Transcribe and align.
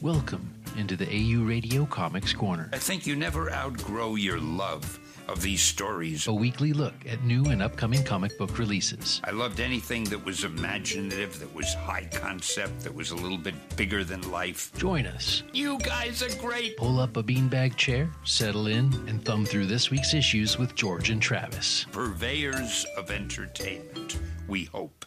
Welcome 0.00 0.54
into 0.76 0.96
the 0.96 1.08
AU 1.08 1.42
Radio 1.42 1.84
Comics 1.84 2.32
Corner, 2.32 2.70
I 2.72 2.78
think 2.78 3.04
you 3.04 3.16
never 3.16 3.50
outgrow 3.50 4.14
your 4.14 4.38
love 4.38 5.00
of 5.26 5.42
these 5.42 5.60
stories. 5.60 6.28
a 6.28 6.32
weekly 6.32 6.72
look 6.72 6.94
at 7.04 7.24
new 7.24 7.46
and 7.46 7.60
upcoming 7.60 8.04
comic 8.04 8.38
book 8.38 8.60
releases. 8.60 9.20
I 9.24 9.32
loved 9.32 9.58
anything 9.58 10.04
that 10.04 10.24
was 10.24 10.44
imaginative, 10.44 11.40
that 11.40 11.52
was 11.52 11.74
high 11.74 12.08
concept, 12.12 12.78
that 12.84 12.94
was 12.94 13.10
a 13.10 13.16
little 13.16 13.38
bit 13.38 13.54
bigger 13.76 14.04
than 14.04 14.30
life. 14.30 14.72
Join 14.78 15.04
us. 15.04 15.42
You 15.52 15.78
guys 15.80 16.22
are 16.22 16.34
great. 16.40 16.76
Pull 16.76 17.00
up 17.00 17.16
a 17.16 17.22
beanbag 17.24 17.74
chair, 17.74 18.08
settle 18.22 18.68
in, 18.68 18.94
and 19.08 19.24
thumb 19.24 19.44
through 19.44 19.66
this 19.66 19.90
week's 19.90 20.14
issues 20.14 20.58
with 20.58 20.76
George 20.76 21.10
and 21.10 21.20
Travis. 21.20 21.86
Purveyors 21.90 22.86
of 22.96 23.10
entertainment, 23.10 24.16
we 24.46 24.64
hope. 24.66 25.04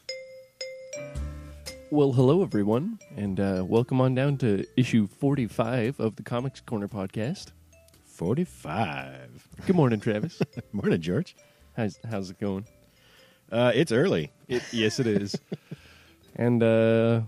Well, 1.94 2.14
hello 2.14 2.42
everyone, 2.42 3.00
and 3.18 3.38
uh, 3.38 3.66
welcome 3.68 4.00
on 4.00 4.16
down 4.16 4.38
to 4.38 4.66
issue 4.78 5.08
forty-five 5.08 6.00
of 6.00 6.16
the 6.16 6.24
Comics 6.24 6.62
Corner 6.62 6.88
podcast. 6.88 7.48
45. 8.06 9.50
Good 9.66 9.76
morning, 9.76 10.00
Travis. 10.00 10.42
Morning, 10.72 11.02
George. 11.02 11.36
how's 11.76 12.00
how's 12.10 12.30
it 12.30 12.40
going? 12.40 12.66
Uh, 13.52 13.74
it's 13.76 13.92
early. 13.92 14.32
It, 14.48 14.64
yes, 14.72 15.02
it 15.02 15.08
is. 15.08 15.36
and 16.38 16.64
uh, 16.64 17.24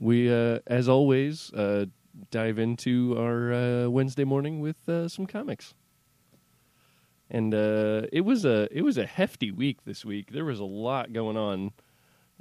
we, 0.00 0.28
uh, 0.28 0.58
as 0.66 0.88
always, 0.88 1.52
uh, 1.52 1.86
dive 2.32 2.58
into 2.58 3.16
our 3.16 3.52
uh, 3.52 3.88
Wednesday 3.88 4.24
morning 4.24 4.58
with 4.58 4.88
uh, 4.88 5.06
some 5.08 5.26
comics. 5.26 5.72
And 7.30 7.54
uh, 7.54 8.06
it 8.12 8.22
was 8.22 8.44
a 8.44 8.66
it 8.76 8.82
was 8.82 8.98
a 8.98 9.06
hefty 9.06 9.52
week 9.52 9.84
this 9.84 10.04
week. 10.04 10.32
There 10.32 10.44
was 10.44 10.58
a 10.58 10.64
lot 10.64 11.12
going 11.12 11.36
on, 11.36 11.70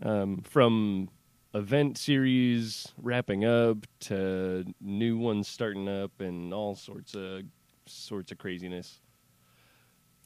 um, 0.01 0.41
from 0.41 1.09
event 1.53 1.97
series 1.97 2.87
wrapping 2.97 3.45
up 3.45 3.85
to 4.01 4.65
new 4.79 5.17
ones 5.17 5.47
starting 5.47 5.87
up, 5.87 6.11
and 6.19 6.53
all 6.53 6.75
sorts 6.75 7.15
of 7.15 7.43
sorts 7.85 8.31
of 8.31 8.37
craziness. 8.37 8.99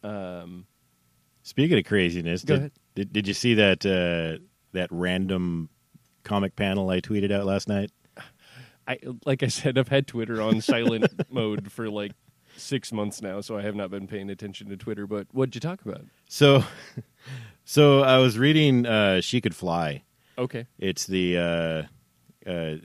Um, 0.03 0.65
Speaking 1.43 1.77
of 1.77 1.85
craziness, 1.85 2.41
did, 2.41 2.71
did 2.95 3.11
did 3.11 3.27
you 3.27 3.33
see 3.33 3.55
that 3.55 3.85
uh, 3.85 4.41
that 4.71 4.87
random 4.91 5.69
comic 6.23 6.55
panel 6.55 6.89
I 6.89 7.01
tweeted 7.01 7.31
out 7.31 7.45
last 7.45 7.67
night? 7.67 7.91
I 8.87 8.97
like 9.25 9.43
I 9.43 9.47
said, 9.47 9.77
I've 9.77 9.89
had 9.89 10.07
Twitter 10.07 10.41
on 10.41 10.61
silent 10.61 11.11
mode 11.29 11.71
for 11.71 11.89
like 11.89 12.13
six 12.55 12.91
months 12.91 13.21
now, 13.21 13.41
so 13.41 13.57
I 13.57 13.61
have 13.61 13.75
not 13.75 13.91
been 13.91 14.07
paying 14.07 14.29
attention 14.29 14.69
to 14.69 14.77
Twitter. 14.77 15.07
But 15.07 15.27
what'd 15.31 15.55
you 15.55 15.61
talk 15.61 15.81
about? 15.85 16.05
So, 16.27 16.63
so 17.65 18.01
I 18.01 18.19
was 18.19 18.37
reading 18.37 18.85
uh, 18.85 19.21
"She 19.21 19.41
Could 19.41 19.55
Fly." 19.55 20.03
Okay, 20.37 20.65
It's 20.79 21.05
the 21.05 21.37
uh, 21.37 22.49
uh, 22.49 22.75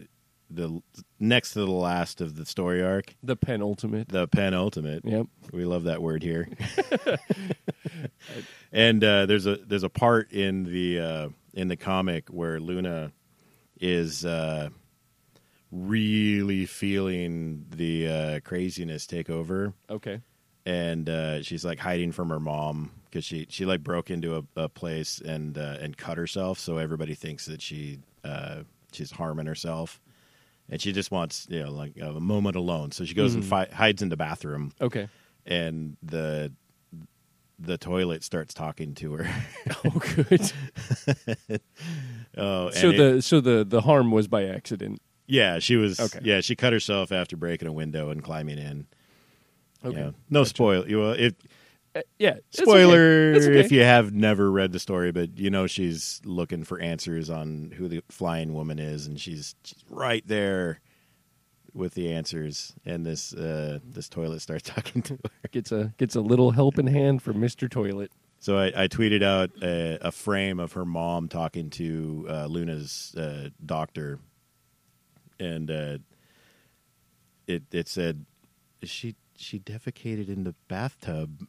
the 0.51 0.83
next 1.21 1.53
to 1.53 1.61
the 1.61 1.71
last 1.71 2.21
of 2.21 2.37
the 2.37 2.45
story 2.47 2.83
arc, 2.83 3.15
the 3.23 3.37
penultimate. 3.37 4.09
the 4.09 4.27
penultimate. 4.29 5.05
Yep. 5.05 5.27
We 5.53 5.65
love 5.65 5.85
that 5.85 6.01
word 6.03 6.23
here. 6.23 6.49
and 8.73 9.03
uh, 9.03 9.27
there's 9.27 9.47
a 9.47 9.57
there's 9.57 9.83
a 9.83 9.89
part 9.89 10.33
in 10.33 10.65
the 10.65 11.01
uh, 11.01 11.29
in 11.55 11.69
the 11.69 11.77
comic 11.77 12.29
where 12.29 12.61
Luna 12.61 13.13
is 13.81 14.25
uh, 14.25 14.69
really 15.71 16.67
feeling 16.67 17.67
the 17.71 18.09
uh, 18.09 18.41
craziness 18.41 19.07
take 19.07 19.31
over, 19.31 19.73
Okay. 19.91 20.21
and 20.67 21.09
uh, 21.09 21.43
she's 21.43 21.65
like 21.65 21.79
hiding 21.79 22.13
from 22.13 22.31
her 22.31 22.41
mom 22.41 22.91
because 23.11 23.25
she 23.25 23.47
she 23.49 23.65
like 23.65 23.83
broke 23.83 24.11
into 24.11 24.37
a, 24.37 24.63
a 24.65 24.69
place 24.69 25.21
and 25.21 25.57
uh, 25.59 25.77
and 25.81 25.97
cut 25.97 26.19
herself, 26.19 26.59
so 26.59 26.77
everybody 26.79 27.15
thinks 27.15 27.47
that 27.47 27.61
she 27.63 27.99
uh, 28.25 28.63
she's 28.93 29.11
harming 29.13 29.47
herself. 29.47 30.01
And 30.71 30.83
she 30.83 30.93
just 30.93 31.11
wants, 31.11 31.47
you 31.49 31.63
know, 31.65 31.71
like 31.71 31.93
a 31.99 32.21
moment 32.21 32.55
alone. 32.55 32.93
So 32.93 33.07
she 33.07 33.15
goes 33.15 33.35
and 33.35 33.43
fi- 33.43 33.69
hides 33.73 34.03
in 34.03 34.11
the 34.11 34.19
bathroom, 34.19 34.73
Okay. 34.83 35.09
and 35.47 35.97
the 36.03 36.53
the 37.59 37.79
toilet 37.79 38.23
starts 38.23 38.53
talking 38.53 38.95
to 38.97 39.13
her. 39.15 39.27
Oh, 39.85 39.91
good. 39.91 40.53
oh, 42.37 42.71
so 42.71 42.91
and 42.91 42.99
it- 42.99 43.15
the 43.15 43.23
so 43.23 43.41
the 43.41 43.65
the 43.65 43.81
harm 43.81 44.11
was 44.11 44.29
by 44.29 44.45
accident. 44.45 45.01
yeah, 45.27 45.59
she 45.59 45.77
was 45.77 45.99
Okay. 46.01 46.21
yeah 46.23 46.41
she 46.41 46.55
cut 46.57 46.73
herself 46.73 47.13
after 47.13 47.37
breaking 47.37 47.69
a 47.69 47.73
window 47.73 48.11
and 48.11 48.23
climbing 48.23 48.59
in. 48.59 48.87
Okay. 49.85 49.99
Yeah. 49.99 50.11
no 50.29 50.45
spoil. 50.45 50.89
You 50.89 51.01
well, 51.01 51.13
if 51.13 51.35
yeah. 52.19 52.37
it's 52.49 52.61
okay. 52.61 52.71
spoiler 52.71 53.33
It's 53.33 53.47
okay. 53.47 53.61
if 53.61 53.73
you 53.73 53.83
have 53.83 54.13
never 54.13 54.51
read 54.51 54.73
the 54.73 54.79
story, 54.79 55.13
but 55.13 55.39
you 55.39 55.51
know 55.51 55.67
she's 55.67 56.21
looking 56.25 56.65
for 56.65 56.81
answers 56.81 57.31
on 57.31 57.73
who 57.77 57.89
the 57.89 58.03
flying 58.09 58.55
woman 58.55 58.79
is, 58.79 59.07
and 59.07 59.21
she's, 59.21 59.55
she's 59.65 59.85
right 59.91 60.27
there 60.27 60.81
with 61.75 61.95
the 61.95 62.13
answers. 62.13 62.75
And 62.85 63.05
this 63.05 63.33
uh, 63.33 63.79
this 63.85 64.09
toilet 64.09 64.41
starts 64.41 64.69
talking 64.75 65.03
to 65.03 65.15
her. 65.15 65.49
gets 65.51 65.73
a 65.73 65.93
gets 65.99 66.15
a 66.15 66.21
little 66.21 66.51
helping 66.51 66.87
hand 66.87 67.23
from 67.23 67.41
Mister 67.41 67.69
Toilet. 67.69 68.13
So 68.41 68.57
I, 68.57 68.85
I 68.85 68.89
tweeted 68.89 69.23
out 69.25 69.51
a, 69.63 69.99
a 70.01 70.13
frame 70.13 70.61
of 70.61 70.73
her 70.75 70.85
mom 70.85 71.29
talking 71.29 71.71
to 71.71 72.27
uh, 72.29 72.47
Luna's 72.47 73.13
uh, 73.17 73.49
doctor, 73.65 74.21
and 75.41 75.71
uh, 75.71 75.99
it 77.47 77.65
it 77.73 77.89
said, 77.89 78.25
"Is 78.81 78.91
"She 78.91 79.17
she 79.41 79.59
defecated 79.59 80.29
in 80.29 80.45
the 80.45 80.55
bathtub 80.69 81.49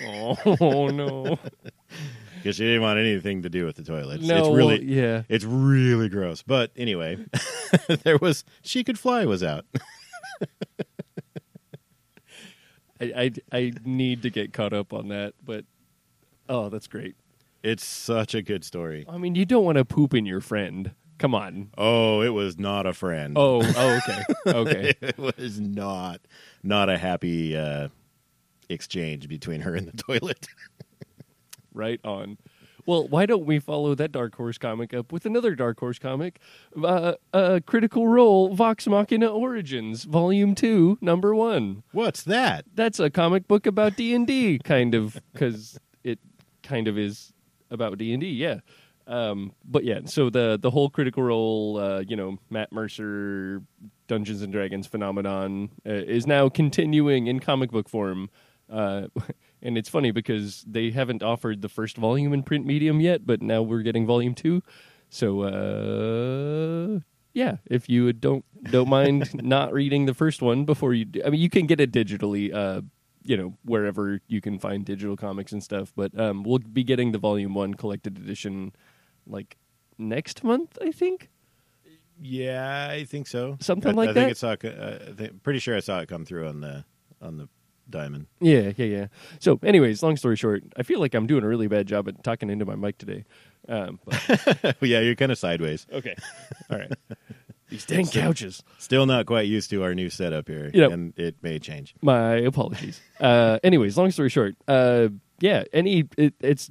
Oh 0.00 0.88
no. 0.88 1.38
because 2.36 2.56
she 2.56 2.64
didn't 2.64 2.82
want 2.82 2.98
anything 2.98 3.42
to 3.42 3.48
do 3.48 3.64
with 3.64 3.76
the 3.76 3.82
toilet." 3.82 4.16
It's- 4.16 4.28
no. 4.28 4.38
it's 4.38 4.56
really 4.56 4.84
yeah. 4.84 5.22
it's 5.28 5.44
really 5.44 6.08
gross. 6.08 6.42
But 6.42 6.70
anyway, 6.76 7.18
there 8.02 8.18
was 8.18 8.44
she 8.62 8.84
could 8.84 8.98
fly 8.98 9.24
was 9.24 9.42
out. 9.42 9.64
I, 13.00 13.12
I 13.16 13.32
I 13.52 13.72
need 13.84 14.22
to 14.22 14.30
get 14.30 14.52
caught 14.52 14.72
up 14.72 14.92
on 14.92 15.08
that, 15.08 15.34
but 15.44 15.64
oh, 16.48 16.68
that's 16.68 16.86
great. 16.86 17.16
It's 17.62 17.84
such 17.84 18.34
a 18.34 18.42
good 18.42 18.62
story. 18.64 19.06
I 19.08 19.16
mean, 19.16 19.34
you 19.34 19.46
don't 19.46 19.64
want 19.64 19.78
to 19.78 19.84
poop 19.84 20.12
in 20.14 20.26
your 20.26 20.40
friend. 20.40 20.92
Come 21.24 21.34
on. 21.34 21.70
Oh, 21.78 22.20
it 22.20 22.34
was 22.34 22.58
not 22.58 22.84
a 22.84 22.92
friend. 22.92 23.38
Oh, 23.38 23.62
oh, 23.76 24.00
okay, 24.06 24.22
okay. 24.46 24.94
it 25.00 25.16
was 25.16 25.58
not 25.58 26.20
not 26.62 26.90
a 26.90 26.98
happy 26.98 27.56
uh, 27.56 27.88
exchange 28.68 29.26
between 29.26 29.62
her 29.62 29.74
and 29.74 29.88
the 29.88 29.96
toilet. 29.96 30.46
right 31.72 31.98
on. 32.04 32.36
Well, 32.84 33.08
why 33.08 33.24
don't 33.24 33.46
we 33.46 33.58
follow 33.58 33.94
that 33.94 34.12
Dark 34.12 34.34
Horse 34.34 34.58
comic 34.58 34.92
up 34.92 35.12
with 35.12 35.24
another 35.24 35.54
Dark 35.54 35.80
Horse 35.80 35.98
comic, 35.98 36.40
uh, 36.76 37.14
uh, 37.32 37.60
Critical 37.64 38.06
Role 38.06 38.54
Vox 38.54 38.86
Machina 38.86 39.28
Origins, 39.28 40.04
Volume 40.04 40.54
Two, 40.54 40.98
Number 41.00 41.34
One. 41.34 41.84
What's 41.92 42.22
that? 42.24 42.66
That's 42.74 43.00
a 43.00 43.08
comic 43.08 43.48
book 43.48 43.64
about 43.64 43.96
D 43.96 44.14
and 44.14 44.26
D, 44.26 44.58
kind 44.62 44.94
of, 44.94 45.18
because 45.32 45.78
it 46.02 46.18
kind 46.62 46.86
of 46.86 46.98
is 46.98 47.32
about 47.70 47.96
D 47.96 48.12
and 48.12 48.20
D. 48.20 48.28
Yeah. 48.28 48.60
Um, 49.06 49.52
but 49.64 49.84
yeah, 49.84 50.00
so 50.06 50.30
the 50.30 50.58
the 50.60 50.70
whole 50.70 50.88
Critical 50.88 51.22
Role, 51.22 51.78
uh, 51.78 52.00
you 52.00 52.16
know, 52.16 52.38
Matt 52.50 52.72
Mercer, 52.72 53.62
Dungeons 54.06 54.42
and 54.42 54.52
Dragons 54.52 54.86
phenomenon 54.86 55.70
uh, 55.86 55.92
is 55.92 56.26
now 56.26 56.48
continuing 56.48 57.26
in 57.26 57.40
comic 57.40 57.70
book 57.70 57.88
form. 57.88 58.30
Uh, 58.70 59.08
and 59.62 59.76
it's 59.76 59.88
funny 59.88 60.10
because 60.10 60.64
they 60.66 60.90
haven't 60.90 61.22
offered 61.22 61.62
the 61.62 61.68
first 61.68 61.96
volume 61.96 62.32
in 62.32 62.42
print 62.42 62.64
medium 62.64 63.00
yet, 63.00 63.26
but 63.26 63.42
now 63.42 63.62
we're 63.62 63.82
getting 63.82 64.06
volume 64.06 64.34
two. 64.34 64.62
So 65.10 65.42
uh, 65.42 67.00
yeah, 67.34 67.56
if 67.66 67.88
you 67.88 68.12
don't 68.12 68.44
don't 68.70 68.88
mind 68.88 69.34
not 69.42 69.72
reading 69.72 70.06
the 70.06 70.14
first 70.14 70.40
one 70.40 70.64
before 70.64 70.94
you, 70.94 71.04
do, 71.04 71.22
I 71.24 71.30
mean, 71.30 71.40
you 71.40 71.50
can 71.50 71.66
get 71.66 71.80
it 71.80 71.92
digitally. 71.92 72.54
Uh, 72.54 72.82
you 73.26 73.38
know, 73.38 73.54
wherever 73.64 74.20
you 74.28 74.42
can 74.42 74.58
find 74.58 74.84
digital 74.84 75.16
comics 75.16 75.52
and 75.52 75.64
stuff. 75.64 75.94
But 75.96 76.18
um, 76.20 76.42
we'll 76.42 76.58
be 76.58 76.84
getting 76.84 77.12
the 77.12 77.18
volume 77.18 77.54
one 77.54 77.72
collected 77.72 78.18
edition 78.18 78.74
like 79.26 79.56
next 79.98 80.44
month, 80.44 80.78
I 80.80 80.90
think. 80.90 81.30
Yeah, 82.20 82.88
I 82.90 83.04
think 83.04 83.26
so. 83.26 83.56
Something 83.60 83.92
I, 83.92 83.94
like 83.94 84.10
I 84.10 84.12
think 84.12 84.26
that? 84.26 84.30
It 84.30 84.36
saw, 84.38 84.68
uh, 84.68 84.98
I 85.10 85.12
think, 85.14 85.42
pretty 85.42 85.58
sure 85.58 85.76
I 85.76 85.80
saw 85.80 86.00
it 86.00 86.08
come 86.08 86.24
through 86.24 86.48
on 86.48 86.60
the 86.60 86.84
on 87.20 87.38
the 87.38 87.48
diamond. 87.90 88.26
Yeah, 88.40 88.72
yeah, 88.76 88.86
yeah. 88.86 89.06
So, 89.40 89.58
anyways, 89.62 90.02
long 90.02 90.16
story 90.16 90.36
short, 90.36 90.62
I 90.76 90.82
feel 90.84 91.00
like 91.00 91.14
I'm 91.14 91.26
doing 91.26 91.44
a 91.44 91.48
really 91.48 91.66
bad 91.68 91.86
job 91.86 92.08
at 92.08 92.22
talking 92.22 92.50
into 92.50 92.64
my 92.64 92.76
mic 92.76 92.98
today. 92.98 93.24
Um, 93.68 93.98
but, 94.04 94.76
yeah, 94.82 95.00
you're 95.00 95.14
kind 95.16 95.32
of 95.32 95.38
sideways. 95.38 95.86
okay, 95.92 96.14
all 96.70 96.78
right. 96.78 96.92
These 97.68 97.86
dang 97.86 98.06
couches. 98.06 98.62
Still 98.78 99.06
not 99.06 99.26
quite 99.26 99.46
used 99.48 99.70
to 99.70 99.82
our 99.82 99.94
new 99.94 100.10
setup 100.10 100.48
here, 100.48 100.70
Yep. 100.72 100.92
and 100.92 101.14
it 101.18 101.36
may 101.42 101.58
change. 101.58 101.94
My 102.02 102.34
apologies. 102.36 103.00
Uh, 103.18 103.58
anyways, 103.64 103.96
long 103.98 104.10
story 104.10 104.28
short, 104.28 104.54
uh, 104.68 105.08
yeah, 105.40 105.64
any 105.72 106.04
it, 106.16 106.34
it's 106.40 106.70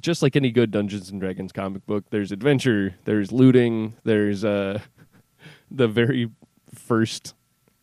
just 0.00 0.22
like 0.22 0.36
any 0.36 0.50
good 0.50 0.70
Dungeons 0.70 1.10
and 1.10 1.20
Dragons 1.20 1.52
comic 1.52 1.86
book. 1.86 2.04
There's 2.10 2.32
adventure, 2.32 2.94
there's 3.04 3.32
looting, 3.32 3.94
there's 4.04 4.44
uh, 4.44 4.80
the 5.70 5.88
very 5.88 6.30
first 6.74 7.34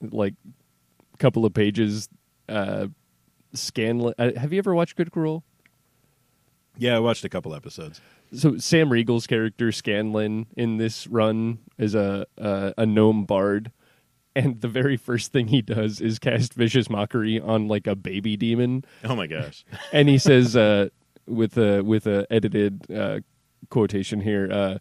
like 0.02 0.34
couple 1.20 1.46
of 1.46 1.54
pages. 1.54 2.10
Uh, 2.50 2.88
Scanlan. 3.54 4.14
Uh, 4.18 4.32
have 4.38 4.52
you 4.52 4.58
ever 4.60 4.74
watched 4.74 4.96
Critical 4.96 5.22
Role? 5.22 5.44
Yeah, 6.78 6.96
I 6.96 7.00
watched 7.00 7.24
a 7.24 7.30
couple 7.30 7.54
episodes. 7.54 8.02
so 8.34 8.58
Sam 8.58 8.92
Riegel's 8.92 9.28
character 9.28 9.72
Scanlan 9.72 10.48
in 10.58 10.78
this 10.78 11.06
run 11.08 11.60
is 11.78 11.94
a 11.94 12.26
a, 12.38 12.74
a 12.80 12.86
gnome 12.88 13.26
bard, 13.26 13.72
and 14.36 14.60
the 14.62 14.68
very 14.68 14.98
first 14.98 15.32
thing 15.32 15.48
he 15.50 15.62
does 15.62 16.02
is 16.02 16.18
cast 16.18 16.56
vicious 16.56 16.90
mockery 16.90 17.40
on 17.40 17.68
like 17.68 17.86
a 17.86 17.96
baby 17.96 18.36
demon, 18.36 18.84
Oh 19.04 19.16
my 19.16 19.28
gosh. 19.28 19.64
and 19.92 20.10
he 20.10 20.18
says 20.18 20.56
uh, 20.56 20.90
with 21.28 21.58
a 21.58 21.82
with 21.82 22.08
a 22.08 22.26
edited 22.30 22.90
uh, 22.92 23.20
quotation 23.70 24.22
here, 24.22 24.50
uh, 24.52 24.78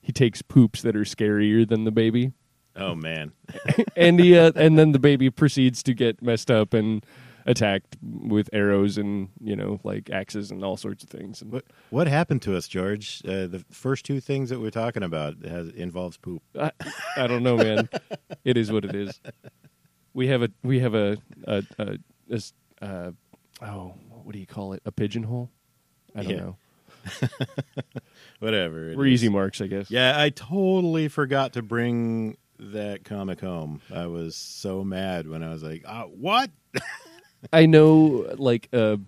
he 0.00 0.12
takes 0.12 0.42
poops 0.42 0.82
that 0.82 0.96
are 0.96 1.04
scarier 1.04 1.68
than 1.68 1.84
the 1.84 1.90
baby, 1.92 2.32
Oh 2.76 2.94
man. 2.94 3.32
and 3.96 4.18
he 4.18 4.36
uh, 4.36 4.52
and 4.56 4.78
then 4.78 4.92
the 4.92 4.98
baby 4.98 5.30
proceeds 5.30 5.82
to 5.84 5.94
get 5.94 6.22
messed 6.22 6.50
up 6.50 6.72
and 6.74 7.04
attacked 7.44 7.96
with 8.00 8.48
arrows 8.52 8.96
and 8.96 9.28
you 9.40 9.56
know 9.56 9.80
like 9.82 10.08
axes 10.10 10.50
and 10.50 10.64
all 10.64 10.76
sorts 10.76 11.04
of 11.04 11.10
things. 11.10 11.42
And 11.42 11.52
What 11.52 11.64
what 11.90 12.06
happened 12.06 12.42
to 12.42 12.56
us, 12.56 12.68
George? 12.68 13.20
Uh, 13.26 13.46
the 13.46 13.64
first 13.70 14.04
two 14.04 14.20
things 14.20 14.50
that 14.50 14.60
we're 14.60 14.70
talking 14.70 15.02
about 15.02 15.44
has 15.44 15.68
involves 15.68 16.16
poop. 16.16 16.42
I, 16.58 16.70
I 17.16 17.26
don't 17.26 17.42
know, 17.42 17.56
man. 17.56 17.88
it 18.44 18.56
is 18.56 18.72
what 18.72 18.84
it 18.84 18.94
is. 18.94 19.20
We 20.14 20.28
have 20.28 20.42
a 20.42 20.48
we 20.62 20.80
have 20.80 20.94
a 20.94 21.18
a 21.46 21.62
uh, 22.80 23.10
oh 23.60 23.94
what 24.24 24.32
do 24.32 24.38
you 24.38 24.46
call 24.46 24.72
it? 24.72 24.82
A 24.86 24.92
pigeonhole? 24.92 25.50
I 26.14 26.22
don't 26.22 26.30
Yeah. 26.32 26.36
know. 26.40 26.56
Whatever. 28.40 28.94
We're 28.96 29.06
is. 29.06 29.12
easy 29.14 29.28
marks, 29.28 29.60
I 29.60 29.66
guess. 29.66 29.90
Yeah, 29.90 30.20
I 30.20 30.30
totally 30.30 31.08
forgot 31.08 31.52
to 31.54 31.62
bring 31.62 32.36
that 32.58 33.04
comic 33.04 33.40
home. 33.40 33.80
I 33.92 34.06
was 34.06 34.36
so 34.36 34.84
mad 34.84 35.28
when 35.28 35.42
I 35.42 35.50
was 35.50 35.62
like, 35.62 35.82
uh, 35.86 36.04
"What?" 36.04 36.50
I 37.52 37.66
know 37.66 38.34
like 38.38 38.68
a 38.72 38.98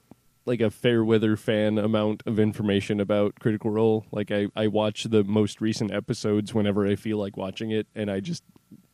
like 0.46 0.60
a 0.60 0.70
fair 0.70 1.04
weather 1.04 1.36
fan 1.36 1.78
amount 1.78 2.22
of 2.26 2.38
information 2.38 3.00
about 3.00 3.34
Critical 3.40 3.70
Role. 3.70 4.06
Like 4.12 4.30
I 4.30 4.48
I 4.56 4.68
watch 4.68 5.04
the 5.04 5.24
most 5.24 5.60
recent 5.60 5.92
episodes 5.92 6.52
whenever 6.54 6.86
I 6.86 6.96
feel 6.96 7.18
like 7.18 7.36
watching 7.36 7.70
it, 7.70 7.86
and 7.94 8.10
I 8.10 8.20
just 8.20 8.42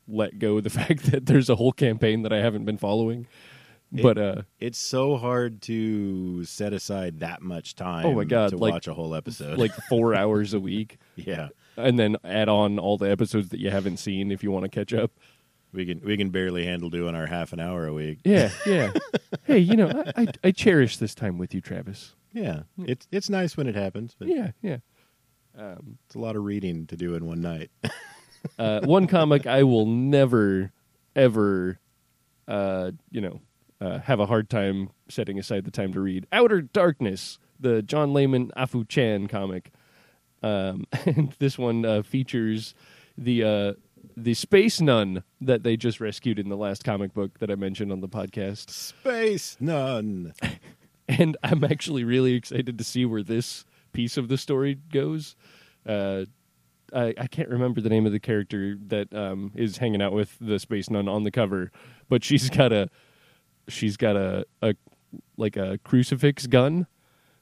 let 0.08 0.38
go 0.38 0.58
of 0.58 0.64
the 0.64 0.70
fact 0.80 1.10
that 1.10 1.26
there's 1.26 1.48
a 1.50 1.56
whole 1.56 1.72
campaign 1.72 2.22
that 2.22 2.32
I 2.32 2.38
haven't 2.40 2.64
been 2.64 2.78
following. 2.78 3.26
But 3.92 4.18
uh, 4.18 4.42
It's 4.60 4.78
so 4.78 5.16
hard 5.16 5.62
to 5.62 6.44
set 6.44 6.72
aside 6.72 7.20
that 7.20 7.42
much 7.42 7.74
time. 7.74 8.06
Oh 8.06 8.14
my 8.14 8.24
God, 8.24 8.50
to 8.50 8.56
like- 8.56 8.72
watch 8.72 8.86
a 8.88 8.94
whole 8.94 9.14
episode. 9.14 9.58
like 9.58 9.74
four 9.88 10.14
hours 10.20 10.54
a 10.54 10.60
week. 10.60 10.98
yeah, 11.16 11.48
and 11.76 11.98
then 11.98 12.16
add 12.24 12.48
on 12.48 12.78
all 12.78 12.96
the 12.98 13.10
episodes 13.10 13.48
that 13.48 13.58
you 13.60 13.70
haven't 13.70 13.96
seen 13.96 14.30
if 14.30 14.42
you 14.44 14.50
want 14.52 14.64
to 14.64 14.68
catch 14.68 14.92
up. 14.94 15.10
we 15.72 15.84
can 15.86 16.00
we 16.04 16.16
can 16.16 16.30
barely 16.30 16.64
handle 16.64 16.88
doing 16.90 17.14
our 17.14 17.26
half 17.26 17.52
an 17.52 17.58
hour 17.60 17.86
a 17.86 17.92
week. 17.92 18.18
Yeah, 18.24 18.50
yeah. 18.66 18.92
hey, 19.44 19.58
you 19.58 19.76
know, 19.76 19.88
I, 20.16 20.22
I 20.22 20.26
I 20.44 20.50
cherish 20.52 20.96
this 20.98 21.14
time 21.14 21.36
with 21.38 21.52
you, 21.54 21.60
Travis. 21.60 22.14
Yeah, 22.32 22.62
it's 22.78 23.08
it's 23.10 23.28
nice 23.28 23.56
when 23.56 23.66
it 23.66 23.74
happens, 23.74 24.14
but 24.18 24.28
Yeah, 24.28 24.52
yeah. 24.62 24.76
Um, 25.58 25.98
it's 26.06 26.14
a 26.14 26.18
lot 26.20 26.36
of 26.36 26.44
reading 26.44 26.86
to 26.86 26.96
do 26.96 27.14
in 27.16 27.26
one 27.26 27.40
night. 27.40 27.70
uh, 28.58 28.80
one 28.84 29.08
comic 29.08 29.46
I 29.48 29.64
will 29.64 29.84
never, 29.86 30.72
ever, 31.16 31.80
uh, 32.46 32.92
you 33.10 33.20
know, 33.20 33.40
uh, 33.80 33.98
have 34.00 34.20
a 34.20 34.26
hard 34.26 34.50
time 34.50 34.90
setting 35.08 35.38
aside 35.38 35.64
the 35.64 35.70
time 35.70 35.92
to 35.92 36.00
read. 36.00 36.26
Outer 36.32 36.60
Darkness, 36.60 37.38
the 37.58 37.82
John 37.82 38.12
Layman 38.12 38.50
Afu 38.56 38.86
Chan 38.88 39.28
comic. 39.28 39.70
Um, 40.42 40.84
and 41.06 41.34
this 41.38 41.58
one 41.58 41.84
uh, 41.84 42.02
features 42.02 42.74
the 43.16 43.44
uh, 43.44 43.72
the 44.16 44.34
space 44.34 44.80
nun 44.80 45.22
that 45.40 45.62
they 45.62 45.76
just 45.76 46.00
rescued 46.00 46.38
in 46.38 46.48
the 46.48 46.56
last 46.56 46.84
comic 46.84 47.14
book 47.14 47.38
that 47.38 47.50
I 47.50 47.54
mentioned 47.54 47.92
on 47.92 48.00
the 48.00 48.08
podcast. 48.08 48.70
Space 48.70 49.56
nun. 49.60 50.34
and 51.08 51.36
I'm 51.42 51.64
actually 51.64 52.04
really 52.04 52.34
excited 52.34 52.78
to 52.78 52.84
see 52.84 53.04
where 53.04 53.22
this 53.22 53.64
piece 53.92 54.16
of 54.16 54.28
the 54.28 54.38
story 54.38 54.78
goes. 54.92 55.36
Uh, 55.86 56.24
I, 56.92 57.14
I 57.18 57.26
can't 57.26 57.48
remember 57.48 57.80
the 57.80 57.88
name 57.88 58.06
of 58.06 58.12
the 58.12 58.20
character 58.20 58.76
that 58.88 59.12
um, 59.14 59.52
is 59.54 59.78
hanging 59.78 60.02
out 60.02 60.12
with 60.12 60.36
the 60.40 60.58
space 60.58 60.90
nun 60.90 61.08
on 61.08 61.22
the 61.22 61.30
cover, 61.30 61.70
but 62.08 62.24
she's 62.24 62.50
got 62.50 62.72
a 62.72 62.88
she's 63.70 63.96
got 63.96 64.16
a, 64.16 64.44
a 64.62 64.74
like 65.36 65.56
a 65.56 65.78
crucifix 65.84 66.46
gun, 66.46 66.86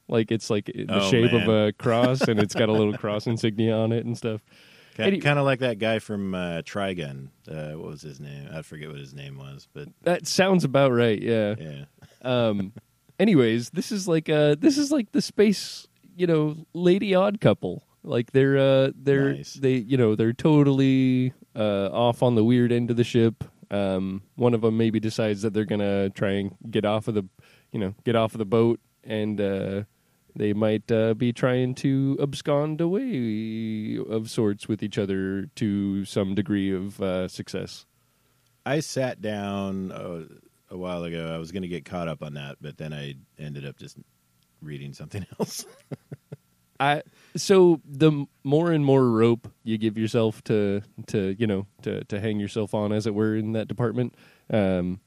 like 0.09 0.31
it's 0.31 0.51
like 0.51 0.67
the 0.67 0.87
Oh, 0.89 1.11
shape 1.11 1.33
of 1.33 1.49
a 1.49 1.73
cross, 1.73 2.23
and 2.23 2.39
it's 2.41 2.55
got 2.55 2.69
a 2.69 2.73
little 2.73 2.97
cross 2.99 3.27
insignia 3.27 3.75
on 3.77 3.93
it 3.93 4.05
and 4.07 4.17
stuff. 4.17 4.41
Kind, 4.97 5.23
kind 5.23 5.39
of 5.39 5.45
like 5.45 5.61
that 5.61 5.79
guy 5.79 6.01
from 6.01 6.35
uh, 6.35 6.63
Trigun. 6.63 7.29
Uh, 7.49 7.79
what 7.79 7.87
was 7.89 8.03
his 8.03 8.19
name? 8.19 8.49
I 8.53 8.63
forget 8.63 8.89
what 8.89 8.99
his 8.99 9.15
name 9.15 9.39
was, 9.39 9.69
but 9.73 9.89
That 10.03 10.27
sounds 10.27 10.65
about 10.65 10.93
right. 10.93 11.21
Yeah. 11.21 11.55
yeah. 11.59 11.85
Um. 12.23 12.73
anyways, 13.21 13.71
this 13.71 13.93
is 13.93 14.09
like 14.09 14.29
uh 14.29 14.57
this 14.59 14.77
is 14.77 14.91
like 14.91 15.13
the 15.13 15.23
space, 15.23 15.87
you 16.17 16.27
know, 16.27 16.57
lady 16.75 17.15
odd 17.15 17.41
couple. 17.41 17.85
Like 18.03 18.33
they're 18.33 18.59
uh 18.59 18.91
they're 18.97 19.35
Nice. 19.35 19.55
they 19.55 19.75
you 19.77 19.97
know 19.97 20.17
they're 20.17 20.33
totally 20.33 21.33
uh 21.55 21.91
off 21.93 22.23
on 22.25 22.35
the 22.35 22.43
weird 22.43 22.73
end 22.73 22.91
of 22.91 22.97
the 22.97 23.05
ship. 23.05 23.45
Um, 23.71 24.23
one 24.37 24.55
of 24.55 24.63
them 24.63 24.77
maybe 24.77 25.01
decides 25.01 25.43
that 25.43 25.53
they're 25.53 25.65
gonna 25.65 26.11
try 26.11 26.33
and 26.33 26.57
get 26.71 26.85
off 26.85 27.09
of 27.09 27.15
the, 27.15 27.25
you 27.73 27.81
know, 27.81 27.95
get 28.05 28.17
off 28.17 28.35
of 28.35 28.39
the 28.39 28.47
boat, 28.47 28.81
and 29.05 29.41
uh, 29.41 29.83
they 30.35 30.53
might 30.53 30.91
uh, 30.91 31.15
be 31.15 31.33
trying 31.33 31.75
to 31.77 32.17
abscond 32.21 32.81
away 32.81 33.99
of 34.09 34.31
sorts 34.31 34.69
with 34.69 34.83
each 34.83 34.97
other 34.97 35.47
to 35.57 36.05
some 36.05 36.35
degree 36.35 36.73
of 36.73 37.01
uh, 37.03 37.29
success. 37.29 37.87
I 38.65 38.81
sat 38.81 39.21
down 39.21 39.91
uh, 39.91 40.25
a 40.71 40.77
while 40.77 41.05
ago. 41.05 41.33
I 41.35 41.39
was 41.39 41.53
going 41.53 41.63
to 41.63 41.69
get 41.69 41.85
caught 41.85 42.09
up 42.09 42.23
on 42.23 42.35
that, 42.35 42.57
but 42.61 42.77
then 42.77 42.93
I 42.93 43.15
ended 43.39 43.67
up 43.67 43.79
just 43.79 43.97
reading 44.61 44.93
something 44.93 45.27
else. 45.41 45.67
I 46.79 47.03
so 47.37 47.81
the 47.85 48.27
more 48.45 48.73
and 48.73 48.85
more 48.85 49.09
rope 49.11 49.49
you 49.65 49.79
give 49.79 49.97
yourself 49.99 50.43
to 50.45 50.83
to 51.09 51.35
you 51.39 51.47
know 51.47 51.67
to 51.83 52.05
to 52.05 52.21
hang 52.21 52.41
yourself 52.41 52.75
on, 52.75 52.93
as 52.93 53.07
it 53.07 53.15
were, 53.15 53.37
in 53.37 53.53
that 53.53 53.69
department. 53.69 54.15
Um, 54.51 55.01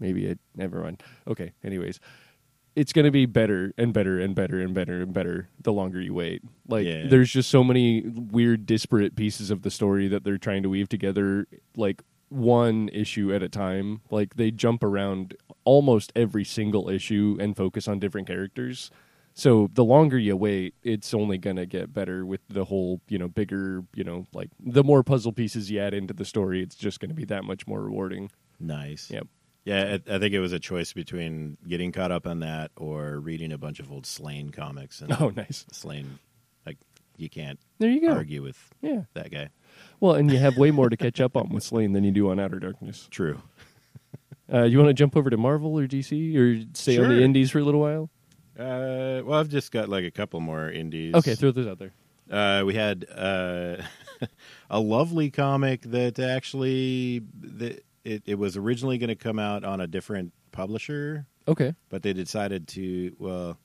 maybe 0.00 0.26
it 0.26 0.38
never 0.56 0.80
mind. 0.82 1.02
Okay. 1.26 1.52
Anyways, 1.64 2.00
it's 2.76 2.92
going 2.92 3.04
to 3.04 3.10
be 3.10 3.26
better 3.26 3.72
and 3.76 3.92
better 3.92 4.18
and 4.20 4.34
better 4.34 4.60
and 4.60 4.72
better 4.74 5.02
and 5.02 5.12
better 5.12 5.48
the 5.60 5.72
longer 5.72 6.00
you 6.00 6.14
wait. 6.14 6.42
Like 6.68 6.86
Yeah. 6.86 7.06
there's 7.08 7.30
just 7.32 7.50
so 7.50 7.64
many 7.64 8.02
weird, 8.06 8.66
disparate 8.66 9.16
pieces 9.16 9.50
of 9.50 9.62
the 9.62 9.70
story 9.70 10.06
that 10.08 10.24
they're 10.24 10.38
trying 10.38 10.62
to 10.62 10.68
weave 10.68 10.88
together, 10.88 11.46
like 11.76 12.02
one 12.28 12.88
issue 12.92 13.34
at 13.34 13.42
a 13.42 13.48
time. 13.48 14.00
Like 14.10 14.36
they 14.36 14.50
jump 14.50 14.84
around 14.84 15.34
almost 15.64 16.12
every 16.14 16.44
single 16.44 16.88
issue 16.88 17.36
and 17.40 17.56
focus 17.56 17.88
on 17.88 17.98
different 17.98 18.26
characters. 18.26 18.90
So 19.38 19.70
the 19.72 19.84
longer 19.84 20.18
you 20.18 20.36
wait, 20.36 20.74
it's 20.82 21.14
only 21.14 21.38
gonna 21.38 21.64
get 21.64 21.92
better 21.94 22.26
with 22.26 22.40
the 22.48 22.64
whole, 22.64 23.00
you 23.08 23.18
know, 23.18 23.28
bigger, 23.28 23.84
you 23.94 24.02
know, 24.02 24.26
like 24.32 24.50
the 24.58 24.82
more 24.82 25.04
puzzle 25.04 25.32
pieces 25.32 25.70
you 25.70 25.78
add 25.78 25.94
into 25.94 26.12
the 26.12 26.24
story, 26.24 26.60
it's 26.60 26.74
just 26.74 26.98
gonna 26.98 27.14
be 27.14 27.24
that 27.26 27.44
much 27.44 27.64
more 27.66 27.80
rewarding. 27.80 28.30
nice. 28.58 29.08
Yep. 29.12 29.28
Yeah, 29.64 29.98
I, 30.08 30.16
I 30.16 30.18
think 30.18 30.34
it 30.34 30.40
was 30.40 30.52
a 30.52 30.58
choice 30.58 30.92
between 30.92 31.56
getting 31.68 31.92
caught 31.92 32.10
up 32.10 32.26
on 32.26 32.40
that 32.40 32.72
or 32.76 33.20
reading 33.20 33.52
a 33.52 33.58
bunch 33.58 33.78
of 33.80 33.92
old 33.92 34.06
Slain 34.06 34.50
comics. 34.50 35.02
And 35.02 35.12
Oh, 35.20 35.28
nice. 35.36 35.66
Slain, 35.70 36.18
like 36.66 36.78
you 37.16 37.28
can't 37.28 37.60
There 37.78 37.90
you 37.90 38.00
go. 38.00 38.12
argue 38.14 38.42
with 38.42 38.58
Yeah. 38.82 39.02
that 39.14 39.30
guy. 39.30 39.50
Well, 40.00 40.14
and 40.16 40.32
you 40.32 40.38
have 40.38 40.56
way 40.56 40.72
more 40.72 40.88
to 40.88 40.96
catch 40.96 41.20
up 41.20 41.36
on 41.36 41.50
with 41.50 41.62
Slain 41.62 41.92
than 41.92 42.02
you 42.02 42.10
do 42.10 42.28
on 42.30 42.40
Outer 42.40 42.58
Darkness. 42.58 43.06
True. 43.10 43.40
Uh, 44.52 44.62
you 44.64 44.78
want 44.78 44.88
to 44.88 44.94
jump 44.94 45.16
over 45.16 45.30
to 45.30 45.36
Marvel 45.36 45.78
or 45.78 45.86
DC 45.86 46.34
or 46.36 46.64
stay 46.74 46.98
on 46.98 47.08
the 47.10 47.22
indies 47.22 47.50
for 47.52 47.58
a 47.60 47.62
little 47.64 47.80
while? 47.80 48.10
Uh, 48.58 49.22
well, 49.24 49.38
I've 49.38 49.48
just 49.48 49.70
got 49.70 49.88
like 49.88 50.04
a 50.04 50.10
couple 50.10 50.40
more 50.40 50.70
indies. 50.70 51.14
Okay, 51.14 51.34
throw 51.34 51.52
those 51.52 51.66
out 51.66 51.78
there. 51.78 51.92
Uh, 52.30 52.64
we 52.64 52.74
had 52.74 53.06
uh, 53.14 53.76
a 54.70 54.80
lovely 54.80 55.30
comic 55.30 55.82
that 55.82 56.18
actually 56.18 57.22
the, 57.40 57.80
it, 58.04 58.22
it 58.26 58.34
was 58.38 58.56
originally 58.56 58.98
going 58.98 59.08
to 59.08 59.14
come 59.16 59.38
out 59.38 59.64
on 59.64 59.80
a 59.80 59.86
different 59.86 60.32
publisher, 60.52 61.26
Okay. 61.46 61.74
but 61.88 62.02
they 62.02 62.12
decided 62.12 62.66
to 62.68 63.14
well. 63.18 63.58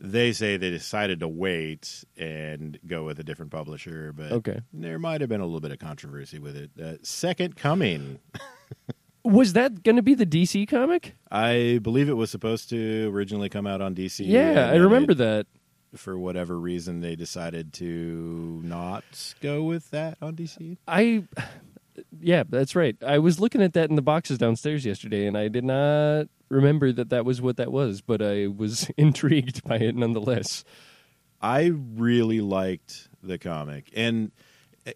They 0.00 0.32
say 0.32 0.56
they 0.56 0.70
decided 0.70 1.18
to 1.20 1.28
wait 1.28 2.04
and 2.16 2.78
go 2.86 3.02
with 3.04 3.18
a 3.18 3.24
different 3.24 3.50
publisher, 3.50 4.12
but 4.12 4.30
Okay. 4.30 4.60
there 4.72 4.96
might 4.96 5.20
have 5.22 5.28
been 5.28 5.40
a 5.40 5.44
little 5.44 5.58
bit 5.60 5.72
of 5.72 5.80
controversy 5.80 6.38
with 6.38 6.56
it. 6.56 6.70
Uh, 6.80 6.94
Second 7.02 7.56
Coming, 7.56 8.20
Was 9.24 9.52
that 9.54 9.82
going 9.82 9.96
to 9.96 10.02
be 10.02 10.14
the 10.14 10.26
DC 10.26 10.68
comic? 10.68 11.14
I 11.30 11.80
believe 11.82 12.08
it 12.08 12.14
was 12.14 12.30
supposed 12.30 12.70
to 12.70 13.10
originally 13.12 13.48
come 13.48 13.66
out 13.66 13.80
on 13.80 13.94
DC. 13.94 14.24
Yeah, 14.26 14.70
I 14.72 14.76
remember 14.76 15.12
it- 15.12 15.18
that. 15.18 15.46
For 15.94 16.18
whatever 16.18 16.58
reason, 16.60 17.00
they 17.00 17.16
decided 17.16 17.72
to 17.74 18.60
not 18.62 19.04
go 19.40 19.62
with 19.62 19.90
that 19.90 20.18
on 20.20 20.36
DC. 20.36 20.76
I, 20.86 21.24
yeah, 22.20 22.42
that's 22.46 22.76
right. 22.76 22.94
I 23.02 23.18
was 23.18 23.40
looking 23.40 23.62
at 23.62 23.72
that 23.72 23.88
in 23.88 23.96
the 23.96 24.02
boxes 24.02 24.36
downstairs 24.36 24.84
yesterday, 24.84 25.26
and 25.26 25.36
I 25.36 25.48
did 25.48 25.64
not 25.64 26.26
remember 26.50 26.92
that 26.92 27.08
that 27.08 27.24
was 27.24 27.40
what 27.40 27.56
that 27.56 27.72
was, 27.72 28.02
but 28.02 28.20
I 28.20 28.48
was 28.48 28.90
intrigued 28.98 29.64
by 29.64 29.76
it 29.76 29.96
nonetheless. 29.96 30.62
I 31.40 31.72
really 31.72 32.42
liked 32.42 33.08
the 33.22 33.38
comic, 33.38 33.90
and 33.96 34.30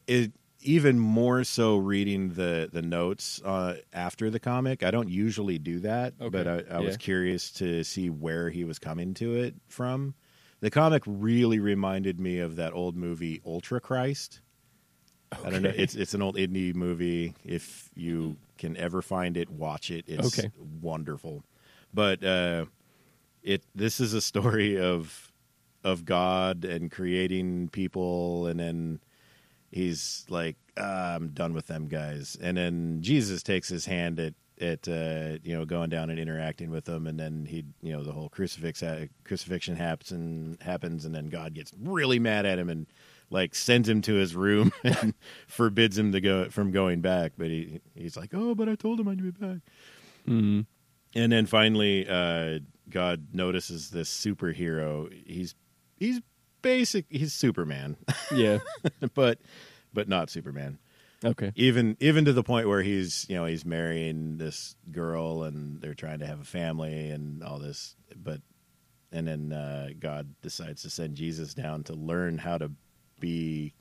it 0.06 0.32
even 0.62 0.98
more 0.98 1.44
so 1.44 1.76
reading 1.76 2.30
the 2.30 2.68
the 2.72 2.82
notes 2.82 3.40
uh, 3.44 3.76
after 3.92 4.30
the 4.30 4.40
comic. 4.40 4.82
I 4.82 4.90
don't 4.90 5.08
usually 5.08 5.58
do 5.58 5.80
that, 5.80 6.14
Okay. 6.20 6.30
but 6.30 6.46
I, 6.46 6.76
I 6.76 6.80
was 6.80 6.96
curious 6.96 7.50
to 7.52 7.84
see 7.84 8.10
where 8.10 8.50
he 8.50 8.64
was 8.64 8.78
coming 8.78 9.14
to 9.14 9.34
it 9.36 9.54
from. 9.68 10.14
The 10.60 10.70
comic 10.70 11.02
really 11.06 11.58
reminded 11.58 12.20
me 12.20 12.38
of 12.38 12.56
that 12.56 12.72
old 12.72 12.96
movie 12.96 13.40
Ultrachrist. 13.46 14.40
I 15.44 15.50
don't 15.50 15.62
know. 15.62 15.72
It's 15.74 15.94
it's 15.94 16.14
an 16.14 16.22
old 16.22 16.36
indie 16.36 16.74
movie. 16.74 17.34
If 17.44 17.90
you 17.94 18.36
can 18.58 18.76
ever 18.76 19.02
find 19.02 19.36
it, 19.36 19.50
watch 19.50 19.90
it. 19.90 20.04
It's 20.06 20.38
Okay. 20.38 20.50
wonderful. 20.80 21.42
But 21.92 22.22
uh, 22.22 22.66
it 23.42 23.62
this 23.74 24.00
is 24.00 24.14
a 24.14 24.20
story 24.20 24.78
of 24.78 25.32
of 25.84 26.04
God 26.04 26.64
and 26.64 26.90
creating 26.90 27.68
people, 27.70 28.46
and 28.46 28.60
then 28.60 29.00
he's 29.72 30.24
like, 30.28 30.56
ah, 30.76 31.14
"I'm 31.16 31.30
done 31.30 31.54
with 31.54 31.66
them 31.66 31.88
guys." 31.88 32.36
And 32.40 32.56
then 32.56 32.98
Jesus 33.00 33.42
takes 33.42 33.68
his 33.68 33.86
hand 33.86 34.20
at 34.20 34.34
at 34.60 34.86
uh, 34.86 35.38
you 35.42 35.56
know 35.56 35.64
going 35.64 35.90
down 35.90 36.10
and 36.10 36.20
interacting 36.20 36.70
with 36.70 36.84
them, 36.84 37.06
and 37.06 37.18
then 37.18 37.46
he 37.46 37.64
you 37.82 37.92
know 37.92 38.04
the 38.04 38.12
whole 38.12 38.28
crucifix 38.28 38.82
uh, 38.82 39.06
crucifixion 39.24 39.76
happens 39.76 40.12
and 40.12 40.62
happens, 40.62 41.04
and 41.04 41.14
then 41.14 41.28
God 41.28 41.54
gets 41.54 41.72
really 41.80 42.18
mad 42.18 42.46
at 42.46 42.58
him 42.58 42.68
and 42.68 42.86
like 43.30 43.54
sends 43.54 43.88
him 43.88 44.02
to 44.02 44.14
his 44.14 44.36
room 44.36 44.72
and 44.84 45.14
forbids 45.48 45.98
him 45.98 46.12
to 46.12 46.20
go 46.20 46.48
from 46.50 46.70
going 46.70 47.00
back. 47.00 47.32
But 47.36 47.48
he 47.48 47.80
he's 47.94 48.16
like, 48.16 48.30
"Oh, 48.32 48.54
but 48.54 48.68
I 48.68 48.76
told 48.76 49.00
him 49.00 49.08
I'd 49.08 49.22
be 49.22 49.30
back." 49.30 49.58
Mm. 50.28 50.66
And 51.14 51.32
then 51.32 51.46
finally, 51.46 52.08
uh, 52.08 52.60
God 52.88 53.28
notices 53.32 53.90
this 53.90 54.08
superhero. 54.08 55.12
He's 55.26 55.54
he's 55.96 56.20
basic. 56.62 57.06
He's 57.10 57.32
Superman, 57.32 57.96
Yeah. 58.34 58.58
but 59.14 59.38
but 59.92 60.08
not 60.08 60.30
Superman. 60.30 60.78
Okay. 61.24 61.52
Even 61.54 61.96
even 62.00 62.24
to 62.24 62.32
the 62.32 62.42
point 62.42 62.68
where 62.68 62.82
he's 62.82 63.26
you 63.28 63.36
know 63.36 63.44
he's 63.44 63.64
marrying 63.64 64.38
this 64.38 64.74
girl 64.90 65.44
and 65.44 65.80
they're 65.80 65.94
trying 65.94 66.18
to 66.20 66.26
have 66.26 66.40
a 66.40 66.44
family 66.44 67.10
and 67.10 67.42
all 67.44 67.58
this. 67.58 67.94
But 68.16 68.40
and 69.12 69.28
then 69.28 69.52
uh, 69.52 69.90
God 69.98 70.34
decides 70.42 70.82
to 70.82 70.90
send 70.90 71.16
Jesus 71.16 71.54
down 71.54 71.84
to 71.84 71.92
learn 71.94 72.38
how 72.38 72.58
to 72.58 72.72
be 73.20 73.74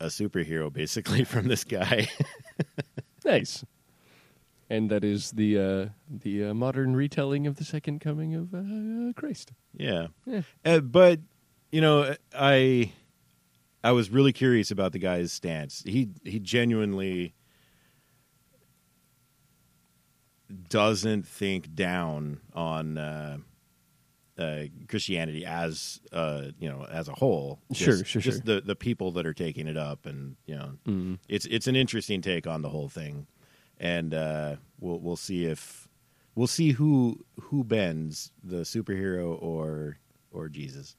a 0.00 0.06
superhero, 0.06 0.72
basically 0.72 1.24
from 1.24 1.48
this 1.48 1.64
guy. 1.64 2.08
Nice. 3.24 3.64
And 4.70 4.90
that 4.90 5.04
is 5.04 5.30
the 5.32 5.58
uh, 5.58 5.86
the 6.08 6.46
uh, 6.46 6.54
modern 6.54 6.96
retelling 6.96 7.46
of 7.46 7.56
the 7.56 7.64
second 7.64 8.00
coming 8.00 8.34
of 8.34 8.52
uh, 8.54 9.12
Christ. 9.20 9.52
Yeah. 9.76 10.08
Yeah. 10.24 10.42
Uh, 10.64 10.80
but 10.80 11.20
you 11.76 11.82
know, 11.82 12.14
I 12.34 12.90
I 13.84 13.92
was 13.92 14.08
really 14.08 14.32
curious 14.32 14.70
about 14.70 14.92
the 14.92 14.98
guy's 14.98 15.30
stance. 15.30 15.82
He 15.86 16.08
he 16.24 16.38
genuinely 16.40 17.34
doesn't 20.70 21.26
think 21.26 21.74
down 21.74 22.40
on 22.54 22.96
uh, 22.98 23.36
uh, 24.38 24.62
Christianity 24.88 25.44
as 25.44 26.00
uh, 26.12 26.44
you 26.58 26.68
know 26.70 26.86
as 26.90 27.08
a 27.08 27.12
whole. 27.12 27.60
Sure, 27.72 27.98
Just- 27.98 28.06
sure, 28.10 28.22
just 28.22 28.46
sure. 28.46 28.54
the 28.56 28.60
the 28.62 28.76
people 28.76 29.12
that 29.12 29.26
are 29.26 29.34
taking 29.34 29.66
it 29.68 29.76
up, 29.76 30.06
and 30.06 30.36
you 30.46 30.54
know, 30.54 30.72
Mm. 30.86 31.18
it's 31.28 31.44
it's 31.46 31.66
an 31.66 31.76
interesting 31.76 32.22
take 32.22 32.46
on 32.46 32.62
the 32.62 32.70
whole 32.70 32.88
thing, 32.88 33.26
and 33.78 34.14
uh, 34.14 34.56
we'll 34.80 34.98
we'll 35.00 35.16
see 35.16 35.44
if 35.44 35.88
we'll 36.34 36.46
see 36.46 36.70
who 36.72 37.24
who 37.40 37.64
bends 37.64 38.32
the 38.42 38.62
superhero 38.62 39.36
or 39.42 39.98
or 40.30 40.48
Jesus. 40.48 40.96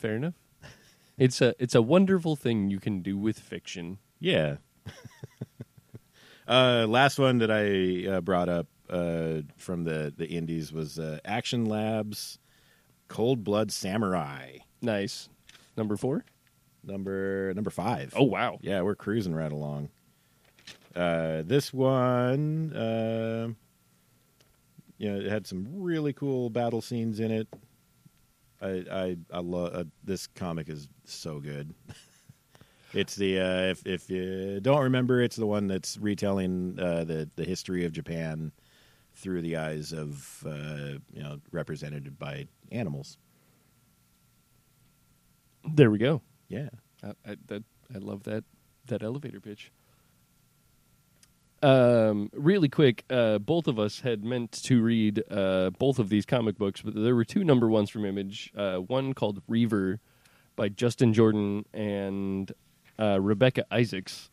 Fair 0.00 0.16
enough. 0.16 0.34
It's 1.18 1.42
a 1.42 1.54
it's 1.58 1.74
a 1.74 1.82
wonderful 1.82 2.34
thing 2.34 2.70
you 2.70 2.80
can 2.80 3.02
do 3.02 3.18
with 3.18 3.38
fiction. 3.38 3.98
Yeah. 4.18 4.56
uh, 6.48 6.86
last 6.88 7.18
one 7.18 7.36
that 7.38 7.50
I 7.50 8.10
uh, 8.10 8.20
brought 8.22 8.48
up 8.48 8.66
uh, 8.88 9.42
from 9.58 9.84
the 9.84 10.10
the 10.16 10.26
indies 10.26 10.72
was 10.72 10.98
uh, 10.98 11.18
Action 11.26 11.66
Labs 11.66 12.38
Cold 13.08 13.44
Blood 13.44 13.70
Samurai 13.70 14.60
Nice. 14.80 15.28
Number 15.76 15.98
four. 15.98 16.24
number 16.82 17.52
number 17.52 17.68
five. 17.70 18.14
Oh 18.16 18.24
wow. 18.24 18.58
yeah, 18.62 18.80
we're 18.80 18.94
cruising 18.94 19.34
right 19.34 19.52
along. 19.52 19.90
Uh, 20.96 21.42
this 21.44 21.72
one, 21.74 22.72
uh, 22.74 23.48
you 24.96 25.10
know, 25.12 25.20
it 25.20 25.26
had 25.30 25.46
some 25.46 25.68
really 25.70 26.14
cool 26.14 26.48
battle 26.48 26.80
scenes 26.80 27.20
in 27.20 27.30
it. 27.30 27.48
I 28.60 28.84
I, 28.90 29.16
I 29.32 29.40
love 29.40 29.74
uh, 29.74 29.84
this 30.04 30.26
comic 30.26 30.68
is 30.68 30.88
so 31.04 31.40
good. 31.40 31.74
it's 32.92 33.16
the 33.16 33.40
uh, 33.40 33.70
if 33.70 33.86
if 33.86 34.10
you 34.10 34.60
don't 34.60 34.82
remember, 34.82 35.22
it's 35.22 35.36
the 35.36 35.46
one 35.46 35.66
that's 35.66 35.98
retelling 35.98 36.78
uh, 36.78 37.04
the 37.04 37.28
the 37.36 37.44
history 37.44 37.84
of 37.84 37.92
Japan 37.92 38.52
through 39.14 39.42
the 39.42 39.56
eyes 39.56 39.92
of 39.92 40.44
uh, 40.46 40.98
you 41.12 41.22
know 41.22 41.38
represented 41.52 42.18
by 42.18 42.46
animals. 42.70 43.18
There 45.64 45.90
we 45.90 45.98
go. 45.98 46.22
Yeah. 46.48 46.70
I, 47.02 47.10
I, 47.26 47.36
that, 47.46 47.64
I 47.94 47.98
love 47.98 48.24
that 48.24 48.44
that 48.86 49.02
elevator 49.02 49.40
pitch. 49.40 49.70
Um, 51.62 52.30
really 52.32 52.70
quick, 52.70 53.04
uh, 53.10 53.38
both 53.38 53.66
of 53.66 53.78
us 53.78 54.00
had 54.00 54.24
meant 54.24 54.52
to 54.64 54.82
read 54.82 55.22
uh, 55.30 55.70
both 55.78 55.98
of 55.98 56.08
these 56.08 56.24
comic 56.24 56.56
books, 56.56 56.80
but 56.80 56.94
there 56.94 57.14
were 57.14 57.24
two 57.24 57.44
number 57.44 57.68
ones 57.68 57.90
from 57.90 58.06
Image. 58.06 58.50
Uh, 58.56 58.76
one 58.76 59.12
called 59.12 59.42
Reaver 59.46 60.00
by 60.56 60.68
Justin 60.70 61.12
Jordan 61.12 61.66
and 61.74 62.52
uh, 62.98 63.20
Rebekah 63.20 63.66
Isaacs, 63.70 64.30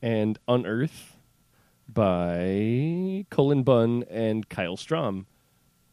and 0.00 0.38
Unearth 0.48 1.16
by 1.88 3.26
Cullen 3.30 3.62
Bunn 3.64 4.04
and 4.08 4.48
Kyle 4.48 4.76
Strahm. 4.76 5.26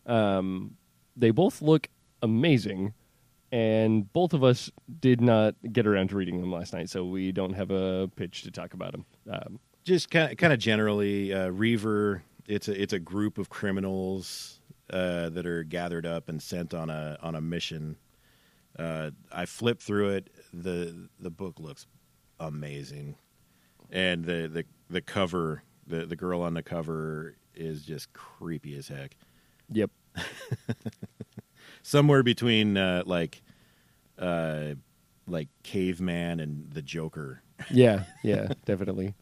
Um, 0.06 0.78
they 1.16 1.32
both 1.32 1.62
look 1.62 1.90
amazing, 2.22 2.94
and 3.52 4.12
both 4.14 4.34
of 4.34 4.44
us 4.44 4.72
did 5.00 5.20
not 5.20 5.56
get 5.72 5.88
around 5.88 6.10
to 6.10 6.16
reading 6.16 6.42
them 6.42 6.52
last 6.52 6.74
night, 6.74 6.90
so 6.90 7.06
we 7.06 7.32
don't 7.32 7.54
have 7.54 7.72
a 7.72 8.10
pitch 8.16 8.44
to 8.44 8.52
talk 8.52 8.74
about 8.74 8.92
them. 8.92 9.06
Um, 9.32 9.60
just 9.90 10.10
kind 10.12 10.32
of, 10.32 10.38
kind 10.38 10.54
of 10.54 10.60
generally, 10.60 11.34
uh, 11.34 11.50
Reaver. 11.50 12.24
It's 12.48 12.68
a 12.68 12.82
it's 12.82 12.94
a 12.94 13.00
group 13.00 13.38
of 13.38 13.50
criminals 13.50 14.60
uh, 14.92 15.30
that 15.30 15.46
are 15.46 15.64
gathered 15.64 16.06
up 16.06 16.30
and 16.30 16.42
sent 16.42 16.74
on 16.74 16.90
a 16.90 17.18
on 17.22 17.36
a 17.36 17.42
mission. 17.42 17.98
Uh, 18.78 19.12
I 19.32 19.46
flipped 19.46 19.82
through 19.82 20.10
it. 20.10 20.30
the 20.54 21.10
The 21.20 21.30
book 21.32 21.60
looks 21.60 21.86
amazing, 22.40 23.16
and 23.92 24.24
the 24.24 24.48
the 24.48 24.66
the 24.90 25.02
cover, 25.02 25.64
the 25.88 26.06
the 26.06 26.16
girl 26.16 26.42
on 26.42 26.54
the 26.54 26.64
cover 26.64 27.36
is 27.56 27.84
just 27.84 28.14
creepy 28.14 28.76
as 28.78 28.88
heck. 28.88 29.18
yep. 29.72 29.90
Somewhere 31.82 32.24
between 32.24 32.78
uh, 32.78 33.04
like 33.06 33.42
uh, 34.18 34.76
like 35.28 35.50
caveman 35.64 36.40
and 36.40 36.72
the 36.72 36.82
Joker. 36.82 37.42
Yeah, 37.72 38.04
yeah, 38.24 38.48
definitely. 38.66 39.14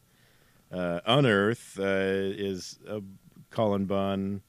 Uh, 0.71 0.99
Unearth 1.05 1.79
uh, 1.79 1.83
is 1.83 2.79
a 2.87 3.01
Cullen 3.49 3.85
Bunn, 3.85 4.41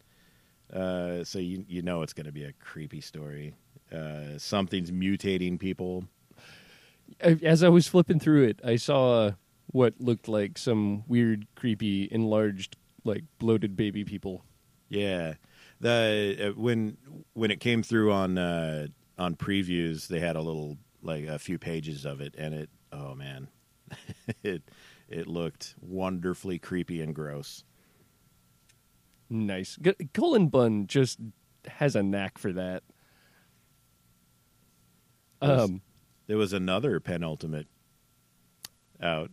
uh, 0.72 1.25
so 1.25 1.38
you 1.38 1.64
you 1.68 1.82
know 1.82 2.02
it's 2.02 2.12
going 2.12 2.26
to 2.26 2.32
be 2.32 2.44
a 2.44 2.52
creepy 2.54 3.00
story. 3.00 3.54
Uh, 3.92 4.38
something's 4.38 4.90
mutating 4.90 5.58
people. 5.58 6.04
As 7.20 7.62
I 7.62 7.68
was 7.68 7.87
flipping 7.87 8.20
through 8.20 8.44
it, 8.44 8.60
I 8.64 8.76
saw 8.76 9.32
what 9.68 9.94
looked 9.98 10.28
like 10.28 10.58
some 10.58 11.04
weird, 11.06 11.46
creepy, 11.54 12.08
enlarged, 12.10 12.76
like 13.04 13.25
bloated 13.38 13.76
baby 13.76 14.04
people. 14.04 14.44
Yeah, 14.88 15.34
the 15.80 16.48
uh, 16.48 16.60
when 16.60 16.96
when 17.34 17.50
it 17.50 17.60
came 17.60 17.82
through 17.82 18.12
on 18.12 18.38
uh, 18.38 18.88
on 19.18 19.37
previews, 19.37 20.08
they 20.08 20.20
had 20.20 20.37
a 20.37 20.42
little 20.42 20.76
like 21.02 21.26
a 21.26 21.38
few 21.38 21.58
pages 21.58 22.04
of 22.04 22.20
it, 22.20 22.34
and 22.37 22.54
it 22.54 22.70
oh 22.92 23.14
man, 23.14 23.48
it 24.42 24.62
it 25.09 25.26
looked 25.26 25.75
wonderfully 25.80 26.59
creepy 26.59 27.00
and 27.02 27.14
gross. 27.14 27.64
Nice. 29.30 29.76
G- 29.80 29.95
Cullen 30.14 30.49
Bunn 30.49 30.87
just 30.87 31.18
has 31.66 31.95
a 31.97 32.02
knack 32.02 32.38
for 32.38 32.52
that. 32.52 32.83
Um, 35.40 35.83
There 36.26 36.37
was 36.37 36.52
another 36.52 36.99
penultimate 37.00 37.68
out, 39.00 39.30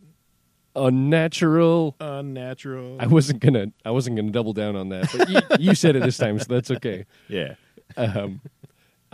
unnatural. 0.76 1.96
unnatural. 2.00 2.96
I 3.00 3.06
wasn't 3.06 3.40
gonna. 3.40 3.66
I 3.84 3.90
wasn't 3.90 4.16
gonna 4.16 4.30
double 4.30 4.52
down 4.52 4.76
on 4.76 4.90
that, 4.90 5.08
but 5.16 5.28
you, 5.28 5.40
you 5.70 5.74
said 5.74 5.96
it 5.96 6.02
this 6.02 6.16
time, 6.18 6.38
so 6.38 6.46
that's 6.48 6.70
okay. 6.70 7.06
yeah. 7.28 7.54
Um, 7.96 8.40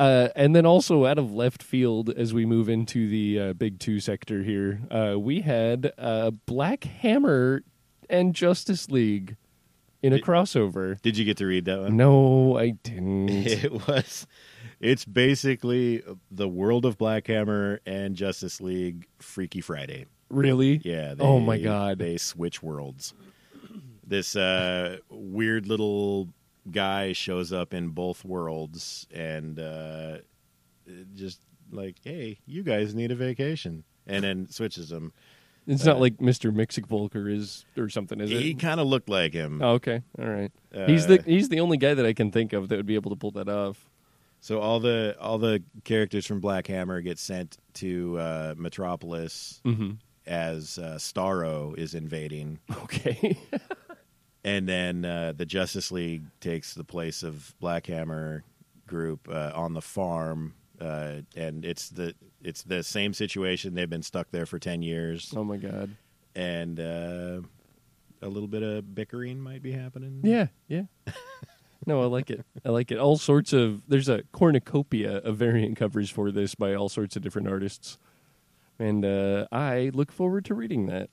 uh, 0.02 0.28
and 0.35 0.54
then 0.56 0.66
also 0.66 1.04
out 1.06 1.18
of 1.18 1.32
left 1.32 1.62
field, 1.62 2.11
as 2.11 2.32
we 2.35 2.44
move 2.47 2.68
into 2.68 3.09
the 3.09 3.38
uh, 3.40 3.52
big 3.52 3.78
two 3.78 4.00
sector 4.00 4.42
here, 4.42 4.80
uh, 4.90 5.18
we 5.18 5.40
had 5.42 5.92
uh, 5.99 6.30
Black 6.47 6.85
Hammer 6.85 7.62
and 8.11 8.35
Justice 8.35 8.90
League 8.90 9.37
in 10.02 10.12
a 10.12 10.16
Did- 10.16 10.25
crossover. 10.25 11.00
Did 11.02 11.16
you 11.16 11.25
get 11.25 11.37
to 11.38 11.47
read 11.47 11.64
that 11.66 11.80
one? 11.80 11.97
No, 11.97 12.59
I 12.59 12.71
didn't. 12.71 13.28
It 13.47 13.73
was. 13.87 14.26
It's 14.80 15.04
basically 15.04 16.02
the 16.30 16.49
world 16.49 16.85
of 16.85 16.99
Black 16.99 17.28
Hammer 17.28 17.80
and 17.87 18.16
Justice 18.16 18.61
League 18.61 19.06
Freaky 19.21 19.61
Friday. 19.61 20.06
really? 20.28 20.80
Yeah. 20.85 21.14
They, 21.14 21.23
Oh, 21.25 21.38
my 21.38 21.59
God. 21.59 21.99
They 21.99 22.16
switch 22.16 22.62
worlds. 22.64 23.14
This 24.04 24.35
uh, 24.35 24.99
weird 25.09 25.68
little 25.68 26.30
guy 26.71 27.12
shows 27.12 27.52
up 27.52 27.75
in 27.75 27.88
both 27.88 28.25
worlds 28.25 29.07
and 29.12 29.59
uh, 29.59 30.19
just 31.14 31.40
like, 31.71 31.97
hey, 32.04 32.38
you 32.47 32.62
guys 32.62 32.95
need 32.95 33.11
a 33.11 33.14
vacation, 33.16 33.85
and 34.07 34.25
then 34.25 34.49
switches 34.49 34.88
them. 34.90 35.12
It's 35.66 35.87
Uh, 35.87 35.92
not 35.92 36.00
like 36.00 36.16
Mr. 36.19 36.52
Mxyzptlk 36.52 37.14
is 37.28 37.64
or 37.76 37.88
something, 37.88 38.21
is 38.21 38.31
He 38.31 38.50
it? 38.50 38.54
kind 38.59 38.81
of 38.81 38.87
looked 38.88 39.09
like 39.09 39.33
him. 39.33 39.62
Oh, 39.62 39.73
okay, 39.75 40.02
all 40.19 40.26
right. 40.28 40.50
he's 40.87 41.07
the 41.07 41.21
Uh, 41.21 41.23
he's 41.25 41.49
the 41.49 41.61
only 41.61 41.76
guy 41.76 41.95
that 41.95 42.04
I 42.04 42.12
can 42.12 42.31
think 42.33 42.52
of 42.52 42.69
that 42.69 42.76
would 42.76 42.87
be 42.87 42.97
able 42.97 43.11
to 43.11 43.16
pull 43.16 43.31
that 43.33 43.49
off. 43.49 43.88
So 44.40 44.59
all 44.59 44.81
the 44.81 45.16
all 45.21 45.38
the 45.38 45.62
characters 45.85 46.26
from 46.26 46.40
Black 46.40 46.66
Hammer 46.66 47.00
get 47.00 47.19
sent 47.19 47.59
to 47.75 48.19
uh, 48.19 48.54
Metropolis 48.59 49.61
Mm-hmm. 49.64 49.92
as 50.26 50.78
uh, 50.78 50.97
Starro 50.99 51.78
is 51.78 51.95
invading, 51.95 52.59
Okay. 52.83 53.38
and 54.45 54.69
then 54.69 55.05
uh, 55.05 55.33
the 55.37 55.47
Justice 55.47 55.91
League 55.93 56.25
takes 56.41 56.75
the 56.75 56.85
place 56.85 57.23
of 57.23 57.55
Black 57.61 57.87
Hammer 57.87 58.45
group 58.87 59.29
uh, 59.31 59.53
on 59.55 59.75
the 59.75 59.81
farm, 59.83 60.55
uh, 60.81 61.17
and 61.37 61.65
it's 61.65 61.89
the 61.89 62.15
it's 62.43 62.63
the 62.63 62.83
same 62.83 63.15
situation. 63.15 63.75
They've 63.75 63.89
been 63.89 64.03
stuck 64.03 64.31
there 64.31 64.47
for 64.47 64.59
ten 64.59 64.83
years, 64.83 65.33
oh 65.37 65.45
my 65.45 65.57
god. 65.57 65.91
and 66.35 66.79
uh, 66.81 67.41
a 68.21 68.29
little 68.29 68.49
bit 68.49 68.63
of 68.63 68.95
bickering 68.95 69.41
might 69.41 69.63
be 69.63 69.73
happening. 69.73 70.21
Yeah, 70.23 70.49
yeah. 70.69 70.83
No, 71.85 72.01
I 72.01 72.07
like 72.07 72.31
it. 72.31 72.45
I 72.65 72.69
like 72.69 72.93
it. 72.93 72.99
All 72.99 73.17
sorts 73.19 73.53
of 73.53 73.83
there's 73.89 74.09
a 74.09 74.23
cornucopia 74.31 75.17
of 75.17 75.37
variant 75.37 75.77
covers 75.77 76.11
for 76.11 76.31
this 76.31 76.55
by 76.55 76.75
all 76.75 76.89
sorts 76.89 77.17
of 77.17 77.23
different 77.23 77.49
artists, 77.49 77.99
and 78.79 79.05
uh, 79.05 79.49
I 79.51 79.91
look 79.93 80.13
forward 80.13 80.45
to 80.45 80.55
reading 80.55 80.87
that. 80.87 81.11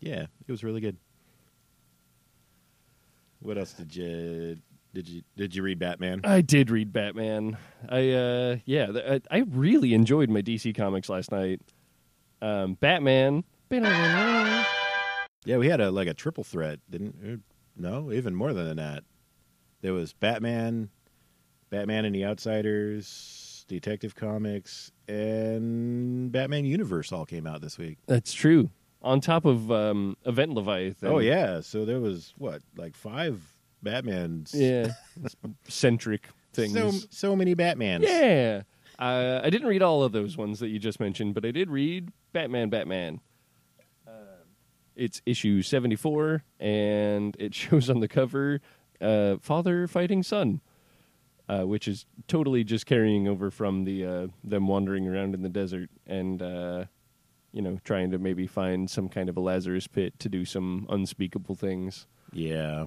yeah, 0.00 0.26
it 0.48 0.50
was 0.50 0.64
really 0.64 0.80
good. 0.80 0.96
What 3.44 3.58
else 3.58 3.72
did 3.74 3.94
you 3.94 4.56
did 4.94 5.06
you 5.06 5.22
did 5.36 5.54
you 5.54 5.62
read 5.62 5.78
Batman? 5.78 6.22
I 6.24 6.40
did 6.40 6.70
read 6.70 6.92
Batman. 6.94 7.58
I 7.88 8.10
uh, 8.12 8.56
yeah, 8.64 8.86
th- 8.86 9.22
I, 9.30 9.36
I 9.38 9.44
really 9.50 9.92
enjoyed 9.92 10.30
my 10.30 10.40
DC 10.40 10.74
comics 10.74 11.10
last 11.10 11.30
night. 11.30 11.60
Um, 12.40 12.74
Batman. 12.74 13.44
Yeah, 15.44 15.58
we 15.58 15.68
had 15.68 15.80
a 15.82 15.90
like 15.90 16.08
a 16.08 16.14
triple 16.14 16.42
threat, 16.44 16.78
didn't? 16.88 17.16
uh, 17.22 17.36
No, 17.76 18.10
even 18.12 18.34
more 18.34 18.54
than 18.54 18.76
that. 18.78 19.04
There 19.82 19.92
was 19.92 20.14
Batman, 20.14 20.88
Batman 21.68 22.06
and 22.06 22.14
the 22.14 22.24
Outsiders, 22.24 23.66
Detective 23.68 24.14
Comics, 24.14 24.90
and 25.06 26.32
Batman 26.32 26.64
Universe 26.64 27.12
all 27.12 27.26
came 27.26 27.46
out 27.46 27.60
this 27.60 27.76
week. 27.76 27.98
That's 28.06 28.32
true. 28.32 28.70
On 29.04 29.20
top 29.20 29.44
of 29.44 29.70
um, 29.70 30.16
Event 30.24 30.52
Leviathan. 30.54 31.08
oh 31.08 31.18
yeah, 31.18 31.60
so 31.60 31.84
there 31.84 32.00
was 32.00 32.32
what 32.38 32.62
like 32.76 32.96
five 32.96 33.54
Batmans. 33.84 34.50
yeah, 34.54 34.92
centric 35.68 36.26
things. 36.54 36.72
so 36.72 36.90
so 37.10 37.36
many 37.36 37.54
Batmans. 37.54 38.02
Yeah. 38.04 38.62
Uh, 38.98 39.40
I 39.42 39.50
didn't 39.50 39.66
read 39.66 39.82
all 39.82 40.02
of 40.04 40.12
those 40.12 40.36
ones 40.36 40.60
that 40.60 40.68
you 40.68 40.78
just 40.78 41.00
mentioned, 41.00 41.34
but 41.34 41.44
I 41.44 41.50
did 41.50 41.68
read 41.68 42.10
Batman 42.32 42.70
Batman. 42.70 43.20
Uh, 44.06 44.10
it's 44.94 45.20
issue 45.26 45.62
74, 45.62 46.44
and 46.60 47.36
it 47.38 47.54
shows 47.62 47.90
on 47.90 48.00
the 48.00 48.08
cover 48.08 48.60
uh, 49.00 49.36
father 49.40 49.88
fighting 49.88 50.22
son, 50.22 50.60
uh, 51.48 51.62
which 51.62 51.88
is 51.88 52.06
totally 52.28 52.62
just 52.62 52.86
carrying 52.86 53.26
over 53.26 53.50
from 53.50 53.84
the 53.84 54.06
uh, 54.06 54.26
them 54.44 54.68
wandering 54.68 55.08
around 55.08 55.34
in 55.34 55.42
the 55.42 55.48
desert 55.48 55.90
and, 56.06 56.40
uh, 56.40 56.84
you 57.54 57.62
know, 57.62 57.78
trying 57.84 58.10
to 58.10 58.18
maybe 58.18 58.46
find 58.46 58.90
some 58.90 59.08
kind 59.08 59.28
of 59.28 59.36
a 59.36 59.40
Lazarus 59.40 59.86
pit 59.86 60.18
to 60.18 60.28
do 60.28 60.44
some 60.44 60.86
unspeakable 60.90 61.54
things. 61.54 62.06
yeah. 62.32 62.86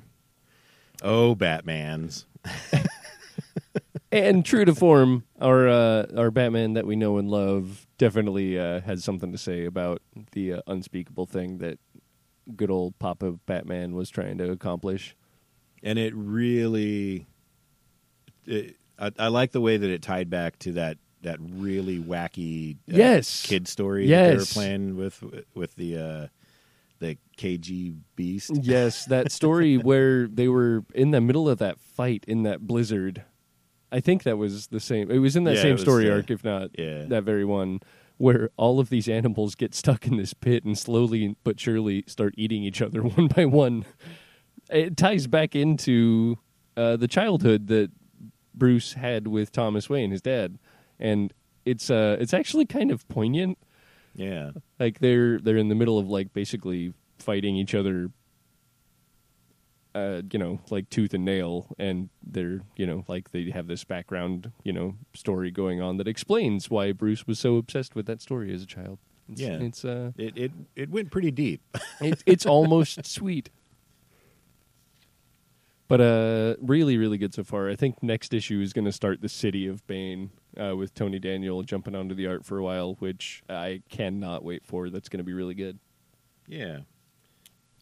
Oh, 1.03 1.35
Batman's. 1.35 2.25
And 4.09 4.45
true 4.45 4.63
to 4.63 4.73
form, 4.73 5.25
our 5.41 5.67
uh, 5.67 6.05
our 6.15 6.31
Batman 6.31 6.73
that 6.73 6.87
we 6.87 6.95
know 6.95 7.17
and 7.17 7.29
love 7.29 7.85
definitely 7.97 8.57
uh, 8.57 8.79
has 8.81 9.03
something 9.03 9.33
to 9.33 9.37
say 9.37 9.65
about 9.65 10.01
the 10.31 10.53
uh, 10.53 10.61
unspeakable 10.65 11.25
thing 11.25 11.57
that 11.57 11.77
good 12.55 12.71
old 12.71 12.97
Papa 12.99 13.33
Batman 13.45 13.95
was 13.95 14.09
trying 14.09 14.37
to 14.37 14.49
accomplish. 14.49 15.13
and 15.83 15.99
it 15.99 16.13
really 16.15 17.27
it, 18.45 18.77
I, 18.97 19.11
I 19.19 19.27
like 19.27 19.51
the 19.51 19.61
way 19.61 19.75
that 19.75 19.89
it 19.89 20.01
tied 20.01 20.29
back 20.29 20.57
to 20.59 20.71
that 20.73 20.97
that 21.27 21.39
really 21.41 21.99
wacky 21.99 22.75
uh, 22.75 22.95
Yes. 22.95 23.45
kid 23.45 23.67
story 23.67 24.07
that 24.07 24.23
they 24.29 24.35
were 24.37 24.45
playing 24.45 24.95
with 24.95 25.23
with 25.53 25.75
the 25.75 25.97
uh 25.97 26.27
the 26.99 27.17
KG 27.37 27.95
beast 28.15 28.51
Yes, 28.61 29.05
that 29.05 29.31
story 29.41 29.77
where 29.77 30.27
they 30.27 30.47
were 30.47 30.83
in 30.95 31.11
the 31.11 31.21
middle 31.21 31.47
of 31.49 31.59
that 31.59 31.79
fight 31.79 32.23
in 32.27 32.43
that 32.43 32.61
blizzard. 32.65 33.23
I 33.91 33.99
think 33.99 34.23
that 34.23 34.37
was 34.37 34.67
the 34.67 34.79
same. 34.79 35.11
It 35.11 35.19
was 35.19 35.35
in 35.35 35.43
that 35.43 35.55
Yeah, 35.55 35.61
same 35.61 35.73
was, 35.73 35.81
story 35.81 36.09
uh, 36.09 36.13
arc, 36.15 36.31
if 36.31 36.43
not 36.43 36.71
yeah. 36.77 37.05
that 37.07 37.23
very 37.23 37.45
one, 37.45 37.79
where 38.17 38.49
all 38.57 38.79
of 38.79 38.89
these 38.89 39.07
animals 39.07 39.55
get 39.55 39.75
stuck 39.75 40.07
in 40.07 40.17
this 40.17 40.33
pit 40.33 40.63
and 40.65 40.77
slowly 40.77 41.35
but 41.43 41.59
surely 41.59 42.03
start 42.07 42.33
eating 42.37 42.63
each 42.63 42.81
other 42.81 43.01
one 43.17 43.27
by 43.27 43.45
one. 43.45 43.85
It 44.69 44.97
ties 44.97 45.27
back 45.27 45.55
into 45.55 46.37
uh, 46.75 46.97
the 46.97 47.07
childhood 47.07 47.67
that 47.67 47.91
Bruce 48.53 48.93
had 48.93 49.27
with 49.27 49.51
Thomas 49.51 49.87
Wayne, 49.89 50.11
his 50.11 50.21
dad, 50.21 50.57
and 50.99 51.33
it's 51.65 51.89
uh, 51.89 52.17
it's 52.19 52.33
actually 52.33 52.65
kind 52.65 52.91
of 52.91 53.07
poignant. 53.09 53.57
yeah 54.15 54.51
Like 54.79 54.99
they're 54.99 55.39
they're 55.39 55.57
in 55.57 55.69
the 55.69 55.75
middle 55.75 55.97
of 55.99 56.07
like 56.07 56.33
basically 56.33 56.93
fighting 57.19 57.55
each 57.55 57.75
other. 57.75 58.09
Uh, 59.95 60.21
you 60.31 60.37
know, 60.37 60.59
like 60.69 60.87
tooth 60.91 61.11
and 61.15 61.25
nail, 61.25 61.73
and 61.79 62.09
they're 62.21 62.59
you 62.75 62.85
know 62.85 63.03
like 63.07 63.31
they 63.31 63.49
have 63.49 63.65
this 63.65 63.83
background 63.83 64.51
you 64.63 64.71
know 64.71 64.93
story 65.15 65.49
going 65.49 65.81
on 65.81 65.97
that 65.97 66.07
explains 66.07 66.69
why 66.69 66.91
Bruce 66.91 67.25
was 67.25 67.39
so 67.39 67.55
obsessed 67.57 67.95
with 67.95 68.05
that 68.05 68.21
story 68.21 68.53
as 68.53 68.61
a 68.61 68.67
child. 68.67 68.99
It's, 69.27 69.41
Yeah. 69.41 69.57
it's 69.59 69.83
uh, 69.83 70.11
it 70.17 70.37
it 70.37 70.51
it 70.75 70.89
went 70.91 71.09
pretty 71.09 71.31
deep 71.31 71.61
it, 72.01 72.21
it's 72.27 72.45
almost 72.45 73.05
sweet. 73.11 73.49
But 75.87 76.01
uh, 76.01 76.55
really, 76.61 76.97
really 76.97 77.17
good 77.17 77.33
so 77.33 77.43
far. 77.43 77.69
I 77.69 77.75
think 77.75 78.03
next 78.03 78.33
issue 78.33 78.59
is 78.59 78.73
going 78.73 78.85
to 78.85 78.91
start 78.91 79.21
the 79.21 79.29
City 79.29 79.65
of 79.67 79.85
Bane 79.87 80.31
uh, 80.59 80.75
with 80.75 80.93
Tony 80.93 81.19
Daniel 81.19 81.63
jumping 81.63 81.95
onto 81.95 82.13
the 82.15 82.27
art 82.27 82.45
for 82.45 82.57
a 82.57 82.63
while, 82.63 82.95
which 82.99 83.43
I 83.49 83.81
cannot 83.89 84.43
wait 84.43 84.65
for. 84.65 84.89
That's 84.89 85.09
going 85.09 85.19
to 85.19 85.23
be 85.23 85.33
really 85.33 85.53
good. 85.55 85.79
yeah 86.47 86.79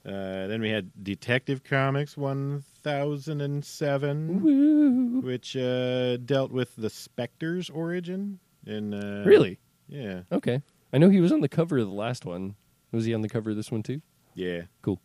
uh, 0.05 0.45
then 0.45 0.61
we 0.61 0.69
had 0.69 0.91
Detective 1.03 1.63
Comics 1.63 2.15
1007 2.15 4.41
Woo! 4.41 5.21
which 5.21 5.55
uh, 5.57 6.17
dealt 6.17 6.51
with 6.51 6.75
the 6.75 6.89
Spectre's 6.89 7.69
origin 7.69 8.39
and 8.65 8.93
uh, 8.93 9.23
Really? 9.25 9.59
yeah 9.87 10.21
Okay. 10.31 10.61
I 10.93 10.97
know 10.97 11.09
he 11.09 11.19
was 11.21 11.31
on 11.31 11.41
the 11.41 11.49
cover 11.49 11.77
of 11.79 11.87
the 11.87 11.93
last 11.93 12.25
one. 12.25 12.55
Was 12.91 13.05
he 13.05 13.13
on 13.13 13.21
the 13.21 13.29
cover 13.29 13.49
of 13.51 13.55
this 13.55 13.71
one 13.71 13.83
too? 13.83 14.01
yeah 14.35 14.63
Cool. 14.81 14.99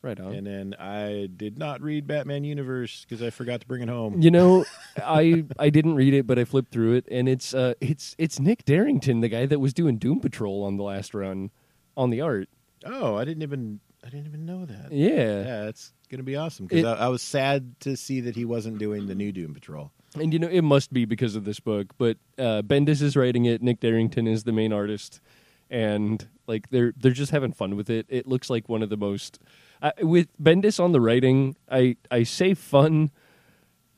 Right 0.00 0.18
on. 0.20 0.32
And 0.32 0.46
then 0.46 0.74
I 0.78 1.28
did 1.36 1.58
not 1.58 1.82
read 1.82 2.06
Batman 2.06 2.44
Universe 2.44 3.04
because 3.04 3.22
I 3.22 3.30
forgot 3.30 3.60
to 3.62 3.66
bring 3.66 3.82
it 3.82 3.88
home. 3.88 4.22
You 4.22 4.30
know, 4.30 4.64
I 4.96 5.44
I 5.58 5.70
didn't 5.70 5.94
read 5.96 6.14
it, 6.14 6.26
but 6.26 6.38
I 6.38 6.44
flipped 6.44 6.70
through 6.70 6.94
it, 6.94 7.06
and 7.10 7.28
it's 7.28 7.52
uh 7.52 7.74
it's 7.80 8.14
it's 8.18 8.38
Nick 8.38 8.64
Derington, 8.64 9.20
the 9.22 9.28
guy 9.28 9.46
that 9.46 9.58
was 9.58 9.74
doing 9.74 9.96
Doom 9.98 10.20
Patrol 10.20 10.62
on 10.64 10.76
the 10.76 10.84
last 10.84 11.14
run, 11.14 11.50
on 11.96 12.10
the 12.10 12.20
art. 12.20 12.48
Oh, 12.84 13.16
I 13.16 13.24
didn't 13.24 13.42
even 13.42 13.80
I 14.04 14.08
didn't 14.08 14.26
even 14.26 14.46
know 14.46 14.64
that. 14.66 14.92
Yeah, 14.92 15.42
Yeah, 15.42 15.68
it's 15.68 15.92
gonna 16.08 16.22
be 16.22 16.36
awesome 16.36 16.66
because 16.66 16.84
I, 16.84 17.06
I 17.06 17.08
was 17.08 17.20
sad 17.22 17.78
to 17.80 17.96
see 17.96 18.20
that 18.20 18.36
he 18.36 18.44
wasn't 18.44 18.78
doing 18.78 19.08
the 19.08 19.14
new 19.16 19.32
Doom 19.32 19.52
Patrol. 19.52 19.90
and 20.14 20.32
you 20.32 20.38
know 20.38 20.48
it 20.48 20.62
must 20.62 20.92
be 20.92 21.04
because 21.06 21.34
of 21.34 21.44
this 21.44 21.58
book. 21.58 21.88
But 21.98 22.18
uh, 22.38 22.62
Bendis 22.62 23.02
is 23.02 23.16
writing 23.16 23.46
it. 23.46 23.62
Nick 23.62 23.80
Derington 23.80 24.28
is 24.28 24.44
the 24.44 24.52
main 24.52 24.72
artist, 24.72 25.20
and 25.68 26.26
like 26.48 26.70
they're 26.70 26.92
they're 26.96 27.12
just 27.12 27.30
having 27.30 27.52
fun 27.52 27.76
with 27.76 27.90
it. 27.90 28.06
It 28.08 28.26
looks 28.26 28.50
like 28.50 28.68
one 28.68 28.82
of 28.82 28.88
the 28.88 28.96
most 28.96 29.38
uh, 29.82 29.92
with 30.00 30.28
Bendis 30.42 30.82
on 30.82 30.92
the 30.92 31.00
writing. 31.00 31.56
I 31.70 31.96
I 32.10 32.22
say 32.24 32.54
fun, 32.54 33.10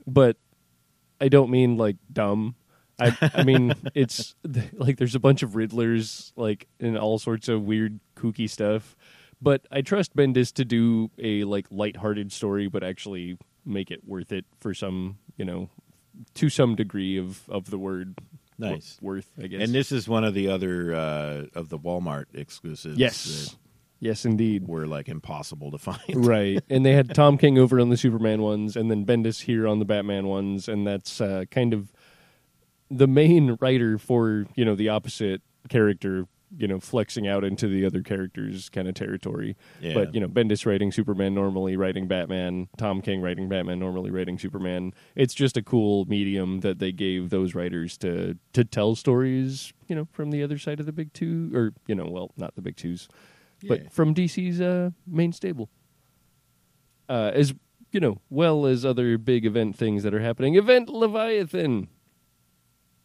but 0.07 0.37
I 1.21 1.29
don't 1.29 1.51
mean 1.51 1.77
like 1.77 1.97
dumb. 2.13 2.57
I 2.99 3.17
I 3.35 3.45
mean 3.45 3.75
it's 3.95 4.35
like 4.75 4.99
there's 4.99 5.15
a 5.15 5.21
bunch 5.21 5.43
of 5.43 5.51
Riddlers 5.53 6.33
like 6.37 6.67
and 6.81 6.99
all 6.99 7.19
sorts 7.19 7.49
of 7.49 7.63
weird 7.63 8.01
kooky 8.17 8.51
stuff. 8.51 8.97
But 9.43 9.67
I 9.71 9.81
trust 9.81 10.15
Bendis 10.15 10.53
to 10.55 10.65
do 10.67 11.11
a 11.19 11.45
like 11.45 11.67
lighthearted 11.71 12.33
story, 12.33 12.69
but 12.69 12.83
actually 12.83 13.39
make 13.65 13.91
it 13.91 14.07
worth 14.07 14.33
it 14.33 14.45
for 14.59 14.75
some 14.75 15.19
you 15.37 15.45
know 15.45 15.71
to 16.35 16.49
some 16.49 16.75
degree 16.75 17.17
of 17.17 17.49
of 17.49 17.71
the 17.71 17.79
word 17.79 18.17
wor- 18.17 18.40
Nice. 18.61 18.99
worth. 19.01 19.31
I 19.43 19.47
guess. 19.47 19.63
And 19.63 19.75
this 19.75 19.93
is 19.93 20.09
one 20.09 20.25
of 20.25 20.35
the 20.35 20.49
other 20.49 20.95
uh, 20.95 21.45
of 21.55 21.69
the 21.69 21.79
Walmart 21.79 22.27
exclusives. 22.35 22.99
yes, 22.99 23.57
yes, 23.99 24.25
indeed. 24.25 24.67
were 24.69 24.87
like 24.87 25.09
impossible 25.09 25.71
to 25.71 25.79
find. 25.79 26.01
right. 26.15 26.63
And 26.69 26.85
they 26.85 26.93
had 26.93 27.15
Tom 27.15 27.39
King 27.39 27.59
over 27.59 27.81
on 27.81 27.89
the 27.89 27.97
Superman 27.97 28.43
ones, 28.43 28.77
and 28.77 28.91
then 28.91 29.05
Bendis 29.05 29.43
here 29.43 29.67
on 29.67 29.79
the 29.79 29.85
Batman 29.85 30.27
ones, 30.27 30.69
and 30.69 30.87
that's 30.87 31.21
uh, 31.21 31.45
kind 31.51 31.73
of 31.75 31.93
the 32.91 33.07
main 33.07 33.57
writer 33.61 33.99
for 33.99 34.47
you 34.55 34.65
know 34.65 34.75
the 34.75 34.89
opposite 34.89 35.43
character 35.69 36.27
you 36.57 36.67
know 36.67 36.81
flexing 36.81 37.29
out 37.29 37.45
into 37.45 37.69
the 37.69 37.85
other 37.87 38.03
characters 38.03 38.69
kind 38.69 38.89
of 38.89 38.95
territory. 38.95 39.57
Yeah. 39.81 39.95
But 39.95 40.15
you 40.15 40.21
know, 40.21 40.29
Bendis 40.29 40.67
writing 40.67 40.91
Superman 40.93 41.35
normally, 41.35 41.77
writing 41.77 42.09
Batman, 42.09 42.69
Tom 42.77 43.01
King 43.03 43.21
writing 43.21 43.49
Batman 43.49 43.79
normally, 43.79 44.11
writing 44.11 44.39
Superman. 44.39 44.93
It's 45.15 45.35
just 45.35 45.57
a 45.57 45.63
cool 45.63 46.05
medium 46.07 46.61
that 46.61 46.79
they 46.79 46.93
gave 46.93 47.31
those 47.31 47.55
writers 47.55 47.97
to 47.99 48.37
to 48.53 48.65
tell 48.65 48.95
stories. 48.95 49.73
You 49.89 49.97
know, 49.97 50.09
from 50.13 50.31
the 50.31 50.43
other 50.43 50.59
side 50.59 50.81
of 50.81 50.87
the 50.87 50.93
big 50.93 51.13
two, 51.13 51.51
or 51.55 51.73
you 51.87 51.95
know, 51.95 52.07
well, 52.09 52.33
not 52.37 52.55
the 52.57 52.63
big 52.63 52.77
twos, 52.77 53.09
Yeah. 53.63 53.69
but 53.69 53.93
from 53.93 54.15
DC's 54.15 54.61
uh, 54.61 54.91
main 55.07 55.33
stable. 55.33 55.69
Uh, 57.09 57.31
as 57.35 57.55
you 57.93 57.99
know, 58.01 58.21
well 58.31 58.67
as 58.67 58.85
other 58.85 59.19
big 59.19 59.45
event 59.45 59.77
things 59.77 60.03
that 60.05 60.15
are 60.15 60.21
happening. 60.21 60.55
Event 60.55 60.89
Leviathan. 60.89 61.89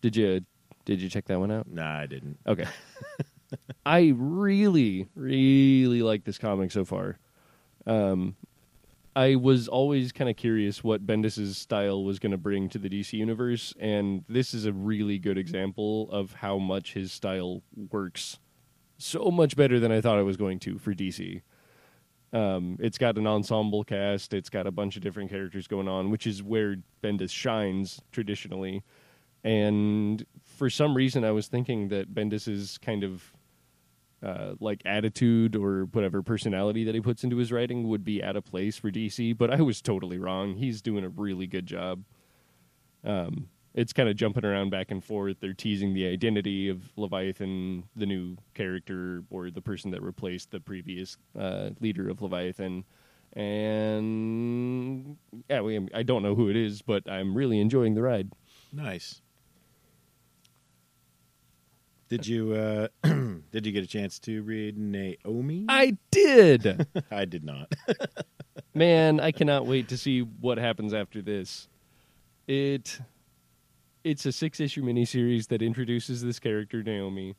Did 0.02 0.16
you 0.16 0.42
did 0.86 1.02
you 1.02 1.10
check 1.10 1.26
that 1.26 1.40
one 1.40 1.50
out? 1.52 1.68
Nah, 1.68 2.00
I 2.02 2.06
didn't. 2.06 2.38
Okay. 2.46 2.66
I 3.86 4.14
really, 4.16 5.08
really 5.16 6.02
like 6.02 6.24
this 6.24 6.38
comic 6.38 6.72
so 6.72 6.86
far. 6.86 7.18
Um, 7.86 8.36
I 9.16 9.36
was 9.36 9.70
always 9.70 10.12
kind 10.12 10.30
of 10.30 10.36
curious 10.36 10.84
what 10.84 11.08
Bendis's 11.08 11.58
style 11.58 12.04
was 12.04 12.20
going 12.20 12.34
to 12.34 12.38
bring 12.38 12.68
to 12.70 12.78
the 12.78 12.90
DC 12.90 13.14
universe, 13.14 13.74
and 13.80 14.26
this 14.28 14.54
is 14.54 14.66
a 14.66 14.74
really 14.74 15.18
good 15.20 15.38
example 15.38 16.10
of 16.12 16.34
how 16.34 16.58
much 16.58 16.94
his 16.94 17.14
style 17.14 17.62
works. 17.92 18.40
So 18.98 19.32
much 19.32 19.56
better 19.56 19.80
than 19.80 19.92
I 19.92 20.02
thought 20.02 20.20
it 20.20 20.24
was 20.24 20.38
going 20.38 20.60
to 20.60 20.78
for 20.78 20.94
DC. 20.94 21.42
Um, 22.34 22.76
it's 22.82 22.98
got 22.98 23.18
an 23.18 23.26
ensemble 23.26 23.86
cast. 23.86 24.34
It's 24.34 24.50
got 24.50 24.68
a 24.68 24.72
bunch 24.72 24.98
of 24.98 25.02
different 25.02 25.30
characters 25.30 25.68
going 25.68 25.88
on, 25.88 26.12
which 26.12 26.28
is 26.28 26.44
where 26.44 26.78
Bendis 27.02 27.32
shines 27.32 28.02
traditionally. 28.12 28.84
And 29.46 30.26
for 30.44 30.70
some 30.70 30.96
reason, 30.96 31.24
I 31.24 31.32
was 31.32 31.48
thinking 31.48 31.88
that 31.90 32.14
Bendis's 32.14 32.78
kind 32.80 33.06
of 33.06 33.32
uh, 34.26 34.56
like 34.60 34.82
attitude 34.86 35.56
or 35.56 35.86
whatever 35.86 36.24
personality 36.24 36.84
that 36.84 36.96
he 36.96 37.02
puts 37.02 37.24
into 37.24 37.38
his 37.38 37.52
writing 37.52 37.88
would 37.88 38.04
be 38.04 38.24
out 38.24 38.36
of 38.36 38.44
place 38.44 38.76
for 38.76 38.90
DC, 38.90 39.38
but 39.38 39.52
I 39.52 39.62
was 39.62 39.82
totally 39.82 40.18
wrong. 40.18 40.56
He's 40.56 40.82
doing 40.82 41.04
a 41.04 41.10
really 41.10 41.46
good 41.46 41.68
job. 41.68 42.04
Um, 43.04 43.50
it's 43.76 43.94
kind 43.94 44.10
of 44.10 44.16
jumping 44.16 44.44
around 44.46 44.72
back 44.72 44.90
and 44.90 45.04
forth. 45.04 45.38
They're 45.42 45.54
teasing 45.54 45.94
the 45.94 46.08
identity 46.08 46.70
of 46.70 46.82
Leviathan, 46.96 47.84
the 47.96 48.06
new 48.08 48.38
character, 48.56 49.24
or 49.30 49.52
the 49.52 49.62
person 49.62 49.92
that 49.92 50.02
replaced 50.02 50.50
the 50.50 50.60
previous 50.60 51.18
uh, 51.38 51.72
leader 51.80 52.10
of 52.10 52.22
Leviathan. 52.22 52.84
And 53.34 55.18
yeah, 55.50 55.62
I 55.94 56.04
don't 56.04 56.24
know 56.24 56.36
who 56.36 56.50
it 56.50 56.56
is, 56.56 56.82
but 56.82 57.08
I'm 57.08 57.36
really 57.36 57.60
enjoying 57.60 57.94
the 57.94 58.02
ride. 58.02 58.32
Nice. 58.72 59.22
Did 62.08 62.28
you 62.28 62.54
uh, 62.54 62.88
did 63.52 63.66
you 63.66 63.72
get 63.72 63.84
a 63.84 63.88
chance 63.88 64.20
to 64.20 64.44
read 64.44 64.78
Naomi? 64.78 65.66
I 65.68 65.98
did. 66.12 66.88
I 67.12 67.26
did 67.26 67.44
not. 67.44 67.74
Man, 68.74 69.20
I 69.20 69.32
cannot 69.32 69.66
wait 69.66 69.88
to 69.90 69.98
see 69.98 70.22
what 70.22 70.58
happens 70.58 70.94
after 70.94 71.22
this. 71.22 71.68
It 72.48 73.00
it's 74.04 74.26
a 74.26 74.32
six 74.32 74.60
issue 74.60 74.84
miniseries 74.84 75.48
that 75.48 75.64
introduces 75.64 76.22
this 76.22 76.38
character 76.40 76.84
Naomi. 76.84 77.36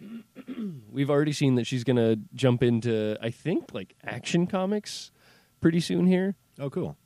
We've 0.92 1.10
already 1.10 1.32
seen 1.32 1.56
that 1.56 1.66
she's 1.66 1.82
gonna 1.82 2.16
jump 2.34 2.62
into 2.62 3.16
I 3.20 3.30
think 3.30 3.74
like 3.74 3.96
action 4.04 4.46
comics 4.46 5.10
pretty 5.60 5.80
soon 5.80 6.06
here. 6.06 6.36
oh, 6.60 6.70
cool. 6.70 6.96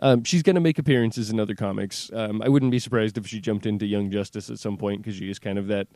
Um, 0.00 0.24
she's 0.24 0.42
going 0.42 0.56
to 0.56 0.60
make 0.60 0.80
appearances 0.80 1.30
in 1.30 1.38
other 1.38 1.54
comics. 1.54 2.10
Um, 2.12 2.42
I 2.42 2.48
wouldn't 2.48 2.72
be 2.72 2.80
surprised 2.80 3.16
if 3.18 3.26
she 3.28 3.40
jumped 3.40 3.66
into 3.66 3.86
Young 3.86 4.10
Justice 4.10 4.50
at 4.50 4.58
some 4.58 4.76
point 4.76 5.00
because 5.00 5.14
she 5.16 5.30
is 5.30 5.38
kind 5.38 5.58
of 5.58 5.68
that 5.68 5.86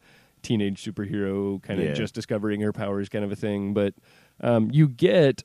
teenage 0.42 0.85
superhero, 0.85 1.62
kind 1.62 1.81
of 1.81 1.87
Yeah. 1.87 1.92
just 1.94 2.14
discovering 2.14 2.61
her 2.61 2.72
powers 2.72 3.09
kind 3.09 3.25
of 3.25 3.33
a 3.33 3.37
thing. 3.37 3.75
But 3.75 3.94
um, 4.40 4.70
you 4.72 4.88
get, 4.88 5.44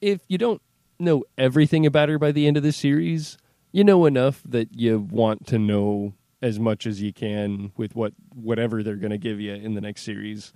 if 0.00 0.20
you 0.28 0.38
don't 0.38 0.60
know 0.98 1.24
everything 1.38 1.86
about 1.86 2.08
her 2.08 2.18
by 2.18 2.32
the 2.32 2.46
end 2.46 2.56
of 2.56 2.62
the 2.62 2.72
series, 2.72 3.38
you 3.72 3.84
know 3.84 4.06
enough 4.06 4.42
that 4.46 4.74
you 4.78 4.98
want 4.98 5.46
to 5.48 5.58
know 5.58 6.14
as 6.42 6.58
much 6.58 6.86
as 6.86 7.00
you 7.02 7.12
can 7.12 7.72
with 7.76 7.94
what 7.96 8.12
whatever 8.34 8.82
they're 8.82 8.96
going 8.96 9.10
to 9.10 9.18
give 9.18 9.40
you 9.40 9.54
in 9.54 9.74
the 9.74 9.80
next 9.80 10.02
series. 10.02 10.52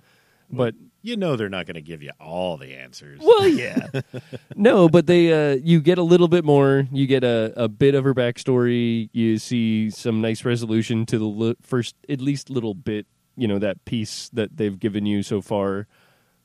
But 0.51 0.75
You 1.01 1.15
know 1.17 1.35
they're 1.35 1.49
not 1.49 1.65
going 1.65 1.75
to 1.75 1.81
give 1.81 2.03
you 2.03 2.11
all 2.19 2.57
the 2.57 2.75
answers. 2.75 3.19
well, 3.21 3.47
yeah. 3.47 3.87
no, 4.55 4.87
but 4.89 5.07
they 5.07 5.31
uh, 5.31 5.55
you 5.63 5.81
get 5.81 5.97
a 5.97 6.03
little 6.03 6.27
bit 6.27 6.43
more. 6.45 6.87
You 6.91 7.07
get 7.07 7.23
a, 7.23 7.53
a 7.55 7.67
bit 7.67 7.95
of 7.95 8.03
her 8.03 8.13
backstory. 8.13 9.09
You 9.13 9.37
see 9.37 9.89
some 9.89 10.21
nice 10.21 10.43
resolution 10.45 11.05
to 11.07 11.17
the 11.17 11.25
li- 11.25 11.55
first, 11.61 11.95
at 12.09 12.21
least 12.21 12.49
little 12.49 12.73
bit. 12.73 13.07
You 13.37 13.47
know 13.47 13.59
that 13.59 13.83
piece 13.85 14.29
that 14.33 14.57
they've 14.57 14.77
given 14.77 15.05
you 15.05 15.23
so 15.23 15.41
far. 15.41 15.87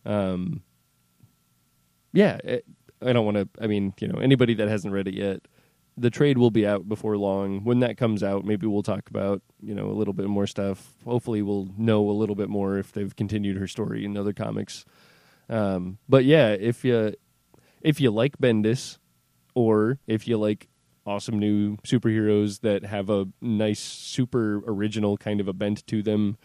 Um, 0.04 0.62
yeah, 2.12 2.36
it, 2.44 2.64
I 3.02 3.12
don't 3.12 3.24
want 3.26 3.36
to. 3.36 3.48
I 3.62 3.66
mean, 3.66 3.92
you 4.00 4.08
know, 4.08 4.18
anybody 4.20 4.54
that 4.54 4.68
hasn't 4.68 4.94
read 4.94 5.08
it 5.08 5.14
yet, 5.14 5.40
the 5.96 6.11
trade 6.11 6.38
will 6.38 6.50
be 6.50 6.66
out 6.66 6.88
before 6.88 7.16
long. 7.16 7.64
When 7.64 7.80
that 7.80 7.96
comes 7.96 8.22
out, 8.22 8.44
maybe 8.44 8.66
we'll 8.66 8.82
talk 8.82 9.09
about 9.09 9.42
you 9.61 9.74
know 9.74 9.87
a 9.88 9.92
little 9.94 10.14
bit 10.14 10.26
more 10.26 10.46
stuff. 10.46 10.94
Hopefully, 11.04 11.42
we'll 11.42 11.68
know 11.76 12.09
a 12.09 12.12
little 12.12 12.35
bit 12.35 12.48
more 12.48 12.78
if 12.78 12.92
they've 12.92 13.14
continued 13.14 13.56
her 13.56 13.66
story 13.66 14.04
in 14.04 14.16
other 14.16 14.32
comics. 14.32 14.85
Um, 15.48 15.98
but 16.09 16.24
yeah, 16.24 16.50
if 16.50 16.85
you 16.85 17.14
if 17.80 18.00
you 18.00 18.11
like 18.11 18.38
Bendis, 18.38 18.98
or 19.54 19.98
if 20.06 20.28
you 20.28 20.38
like 20.38 20.68
awesome 21.06 21.38
new 21.38 21.76
superheroes 21.78 22.61
that 22.61 22.85
have 22.85 23.09
a 23.09 23.26
nice, 23.40 23.80
super 23.80 24.62
original 24.66 25.16
kind 25.16 25.40
of 25.40 25.46
a 25.46 25.52
bent 25.52 25.87
to 25.87 26.02
them, 26.02 26.37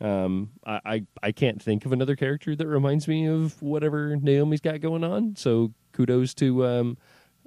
um, 0.00 0.50
I, 0.64 0.80
I 0.84 1.06
I 1.24 1.32
can't 1.32 1.60
think 1.60 1.84
of 1.84 1.92
another 1.92 2.16
character 2.16 2.56
that 2.56 2.66
reminds 2.66 3.08
me 3.08 3.26
of 3.26 3.60
whatever 3.60 4.16
Naomi's 4.16 4.60
got 4.60 4.80
going 4.80 5.04
on. 5.04 5.36
So 5.36 5.72
kudos 5.92 6.34
to 6.34 6.66
um, 6.66 6.98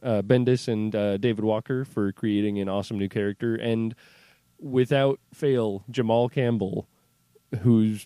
uh, 0.03 0.21
Bendis 0.21 0.67
and 0.67 0.95
uh, 0.95 1.17
David 1.17 1.43
Walker 1.43 1.85
for 1.85 2.11
creating 2.11 2.59
an 2.59 2.69
awesome 2.69 2.97
new 2.97 3.09
character, 3.09 3.55
and 3.55 3.95
without 4.59 5.19
fail, 5.33 5.83
Jamal 5.89 6.29
Campbell, 6.29 6.87
who's 7.61 8.05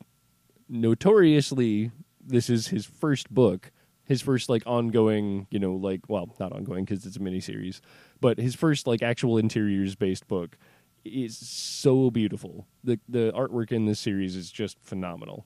notoriously 0.70 1.92
this 2.26 2.50
is 2.50 2.68
his 2.68 2.86
first 2.86 3.30
book 3.30 3.70
his 4.06 4.22
first 4.22 4.48
like 4.50 4.64
ongoing 4.66 5.46
you 5.52 5.60
know 5.60 5.74
like 5.74 6.00
well 6.08 6.34
not 6.40 6.54
ongoing 6.54 6.86
because 6.86 7.06
it's 7.06 7.18
a 7.18 7.20
miniseries 7.20 7.82
but 8.22 8.38
his 8.38 8.56
first 8.56 8.88
like 8.88 9.04
actual 9.04 9.38
interiors 9.38 9.94
based 9.94 10.26
book 10.28 10.58
is 11.06 11.38
so 11.38 12.10
beautiful. 12.10 12.68
The 12.84 13.00
the 13.10 13.32
artwork 13.34 13.72
in 13.72 13.86
this 13.86 14.00
series 14.00 14.36
is 14.36 14.52
just 14.52 14.78
phenomenal. 14.82 15.46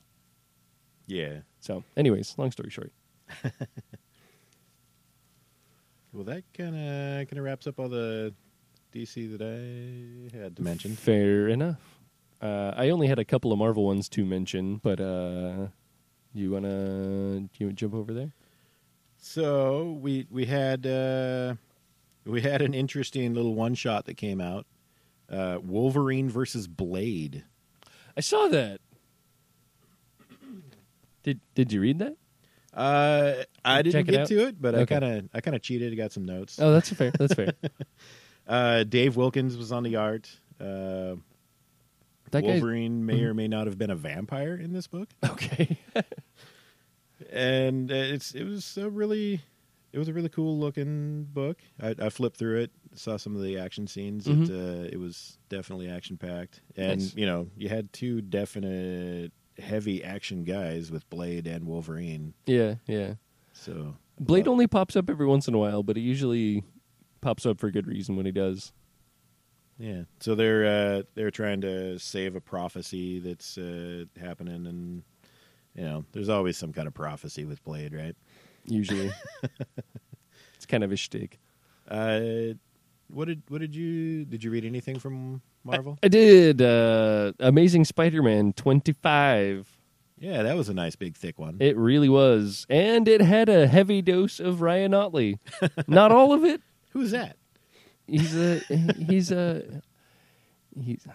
Yeah. 1.07 1.39
so 1.61 1.83
anyways 1.95 2.35
long 2.37 2.51
story 2.51 2.69
short 2.69 2.91
Well, 6.17 6.25
that 6.25 6.43
kind 6.57 6.75
of 6.75 7.27
kind 7.27 7.37
of 7.37 7.43
wraps 7.43 7.67
up 7.67 7.79
all 7.79 7.89
the 7.89 8.33
DC 8.91 9.37
that 9.37 9.41
I 10.33 10.35
had 10.35 10.55
to 10.55 10.63
mention. 10.63 10.95
fair 10.95 11.47
enough 11.47 11.77
uh, 12.41 12.71
i 12.75 12.89
only 12.89 13.05
had 13.07 13.19
a 13.19 13.25
couple 13.25 13.51
of 13.51 13.59
marvel 13.59 13.85
ones 13.85 14.09
to 14.09 14.25
mention 14.25 14.77
but 14.77 14.99
uh 14.99 15.67
you 16.33 16.49
wanna 16.51 17.41
do 17.41 17.49
you 17.59 17.65
wanna 17.67 17.73
jump 17.75 17.93
over 17.93 18.13
there 18.15 18.31
So 19.19 19.99
we 20.01 20.25
we 20.31 20.45
had 20.45 20.87
uh, 20.87 21.53
we 22.25 22.41
had 22.41 22.61
an 22.63 22.73
interesting 22.73 23.35
little 23.35 23.53
one 23.53 23.75
shot 23.75 24.05
that 24.05 24.15
came 24.17 24.41
out. 24.41 24.65
Uh, 25.29 25.59
Wolverine 25.61 26.29
versus 26.29 26.67
Blade. 26.67 27.43
i 28.15 28.21
saw 28.21 28.47
that 28.47 28.79
did 31.21 31.41
did 31.53 31.71
you 31.71 31.79
read 31.81 31.99
that 31.99 32.15
Uh, 32.73 33.43
I 33.69 33.81
didn't 33.81 34.01
it 34.01 34.11
get 34.11 34.21
out? 34.21 34.27
to 34.27 34.47
it, 34.47 34.61
but 34.61 34.75
I 34.75 34.85
kind 34.85 35.03
of 35.03 35.29
I 35.33 35.41
kind 35.41 35.55
of 35.55 35.61
cheated. 35.61 35.93
I 35.93 35.95
got 35.95 36.11
some 36.11 36.25
notes. 36.25 36.59
oh 36.61 36.71
that's 36.73 36.89
fair 36.91 37.11
that's 37.11 37.33
fair 37.33 37.53
Uh, 38.47 38.83
Dave 38.85 39.17
Wilkins 39.17 39.57
was 39.57 39.73
on 39.73 39.83
the 39.83 39.97
art. 39.97 40.29
Uh, 40.59 41.15
that 42.31 42.41
guy 42.43 42.47
Wolverine 42.51 43.05
may 43.05 43.21
or 43.23 43.33
may 43.33 43.47
not 43.49 43.67
have 43.67 43.77
been 43.77 43.89
a 43.89 43.95
vampire 43.95 44.55
in 44.55 44.71
this 44.73 44.87
book, 44.87 45.09
okay 45.23 45.77
and 47.31 47.91
uh, 47.91 47.95
it's 47.95 48.33
it 48.35 48.43
was 48.43 48.77
a 48.77 48.89
really 48.89 49.41
it 49.93 49.99
was 49.99 50.07
a 50.07 50.13
really 50.13 50.29
cool 50.29 50.57
looking 50.59 51.23
book. 51.25 51.57
I, 51.81 51.95
I 51.99 52.09
flipped 52.09 52.37
through 52.37 52.59
it, 52.61 52.71
saw 52.93 53.17
some 53.17 53.35
of 53.35 53.41
the 53.41 53.57
action 53.57 53.87
scenes. 53.87 54.27
It 54.27 54.35
Mhm. 54.37 54.49
uh, 54.85 54.89
it 54.91 54.99
was 54.99 55.37
definitely 55.49 55.89
action 55.89 56.17
packed, 56.17 56.61
and 56.75 56.99
Nice. 57.01 57.15
you 57.15 57.25
know 57.25 57.49
you 57.57 57.69
had 57.69 57.91
two 57.93 58.21
definite 58.21 59.31
heavy 59.57 60.03
action 60.03 60.43
guys 60.43 60.91
with 60.91 61.09
Blade 61.09 61.47
and 61.47 61.65
Wolverine. 61.65 62.33
yeah 62.45 62.75
yeah 62.87 63.15
So 63.57 63.95
Blade 64.19 64.47
only 64.47 64.67
pops 64.67 64.95
up 64.95 65.09
every 65.09 65.25
once 65.25 65.47
in 65.47 65.53
a 65.53 65.57
while, 65.57 65.83
but 65.83 65.97
he 65.97 66.01
usually 66.01 66.63
pops 67.21 67.45
up 67.45 67.59
for 67.59 67.67
a 67.67 67.71
good 67.71 67.87
reason 67.87 68.15
when 68.15 68.25
he 68.25 68.31
does. 68.31 68.71
Yeah. 69.79 70.03
So 70.19 70.35
they're 70.35 70.65
uh, 70.65 71.03
they're 71.15 71.31
trying 71.31 71.61
to 71.61 71.99
save 71.99 72.35
a 72.35 72.41
prophecy 72.41 73.19
that's 73.19 73.57
uh, 73.57 74.05
happening, 74.19 74.65
and 74.67 75.03
you 75.75 75.83
know, 75.83 76.05
there's 76.11 76.29
always 76.29 76.57
some 76.57 76.73
kind 76.73 76.87
of 76.87 76.93
prophecy 76.93 77.45
with 77.45 77.63
Blade, 77.63 77.93
right? 77.93 78.15
Usually, 78.65 79.11
it's 80.55 80.65
kind 80.65 80.83
of 80.83 80.91
a 80.91 80.97
shtick. 80.97 81.39
Uh, 81.87 82.53
what 83.09 83.25
did 83.25 83.43
what 83.49 83.61
did 83.61 83.75
you 83.75 84.25
did 84.25 84.43
you 84.43 84.51
read 84.51 84.65
anything 84.65 84.99
from 84.99 85.41
Marvel? 85.63 85.97
I 86.01 86.07
did 86.07 86.61
uh, 86.61 87.33
Amazing 87.39 87.85
Spider-Man 87.85 88.53
twenty 88.53 88.93
five. 88.93 89.76
Yeah, 90.19 90.43
that 90.43 90.55
was 90.55 90.67
a 90.67 90.73
nice 90.73 90.95
big 90.95 91.15
thick 91.15 91.37
one. 91.37 91.57
It 91.59 91.77
really 91.77 92.09
was, 92.09 92.65
and 92.69 93.07
it 93.07 93.21
had 93.21 93.49
a 93.49 93.67
heavy 93.67 94.01
dose 94.01 94.39
of 94.39 94.61
Ryan 94.61 94.93
Ottley. 94.93 95.37
Not 95.87 96.11
all 96.11 96.33
of 96.33 96.43
it. 96.43 96.61
Who's 96.91 97.11
that? 97.11 97.37
He's 98.07 98.35
a 98.35 98.59
he's 98.97 99.31
a 99.31 99.81
he's. 100.81 101.05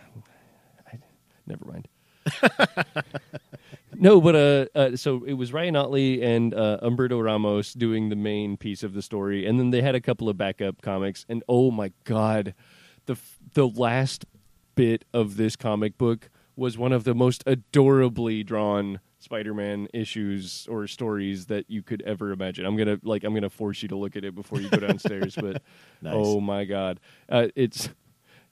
I, 0.93 0.99
never 1.47 1.65
mind. 1.65 1.89
no, 3.95 4.21
but 4.21 4.37
uh, 4.37 4.67
uh, 4.79 4.97
so 4.97 5.25
it 5.25 5.33
was 5.33 5.53
Ryan 5.53 5.75
Ottley 5.75 6.23
and 6.23 6.55
uh, 6.55 6.79
Humberto 6.83 7.23
Ramos 7.25 7.73
doing 7.73 8.09
the 8.09 8.17
main 8.17 8.57
piece 8.57 8.85
of 8.85 8.93
the 8.95 9.03
story, 9.03 9.47
and 9.47 9.59
then 9.59 9.71
they 9.71 9.83
had 9.83 9.97
a 9.97 10.01
couple 10.01 10.29
of 10.29 10.37
backup 10.37 10.81
comics. 10.83 11.27
And 11.29 11.43
oh 11.49 11.73
my 11.73 11.93
god, 12.05 12.55
the 13.07 13.17
the 13.55 13.67
last 13.67 14.27
bit 14.75 15.05
of 15.13 15.37
this 15.37 15.57
comic 15.57 15.99
book 15.99 16.31
was 16.57 16.77
one 16.77 16.93
of 16.93 17.05
the 17.05 17.15
most 17.15 17.43
adorably 17.47 18.43
drawn 18.43 19.01
Spider-Man 19.19 19.89
issues 19.95 20.67
or 20.69 20.87
stories 20.87 21.47
that 21.47 21.65
you 21.71 21.83
could 21.83 22.03
ever 22.03 22.33
imagine. 22.33 22.67
I'm 22.67 22.77
gonna 22.77 22.99
like 23.03 23.25
I'm 23.25 23.35
gonna 23.35 23.49
force 23.51 23.83
you 23.83 23.89
to 23.89 23.97
look 23.97 24.17
at 24.17 24.25
it 24.25 24.35
before 24.35 24.61
you 24.61 24.69
go 24.69 24.79
downstairs, 24.87 25.37
but 25.37 25.63
Nice. 26.03 26.15
oh 26.17 26.41
my 26.41 26.65
god, 26.65 27.01
uh, 27.29 27.49
it's 27.55 27.89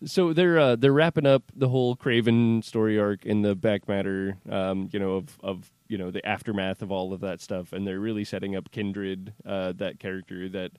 so 0.04 0.32
they're 0.32 0.58
uh, 0.58 0.76
they're 0.76 0.92
wrapping 0.92 1.26
up 1.26 1.42
the 1.54 1.68
whole 1.68 1.96
Kraven 1.96 2.64
story 2.64 2.98
arc 2.98 3.26
in 3.26 3.42
the 3.42 3.54
back 3.54 3.88
matter, 3.88 4.38
um, 4.48 4.88
you 4.92 4.98
know, 4.98 5.16
of 5.16 5.38
of 5.42 5.70
you 5.88 5.98
know 5.98 6.10
the 6.10 6.24
aftermath 6.26 6.82
of 6.82 6.90
all 6.90 7.12
of 7.12 7.20
that 7.20 7.40
stuff, 7.40 7.72
and 7.72 7.86
they're 7.86 8.00
really 8.00 8.24
setting 8.24 8.56
up 8.56 8.70
Kindred, 8.70 9.34
uh, 9.44 9.72
that 9.72 9.98
character 9.98 10.48
that 10.48 10.72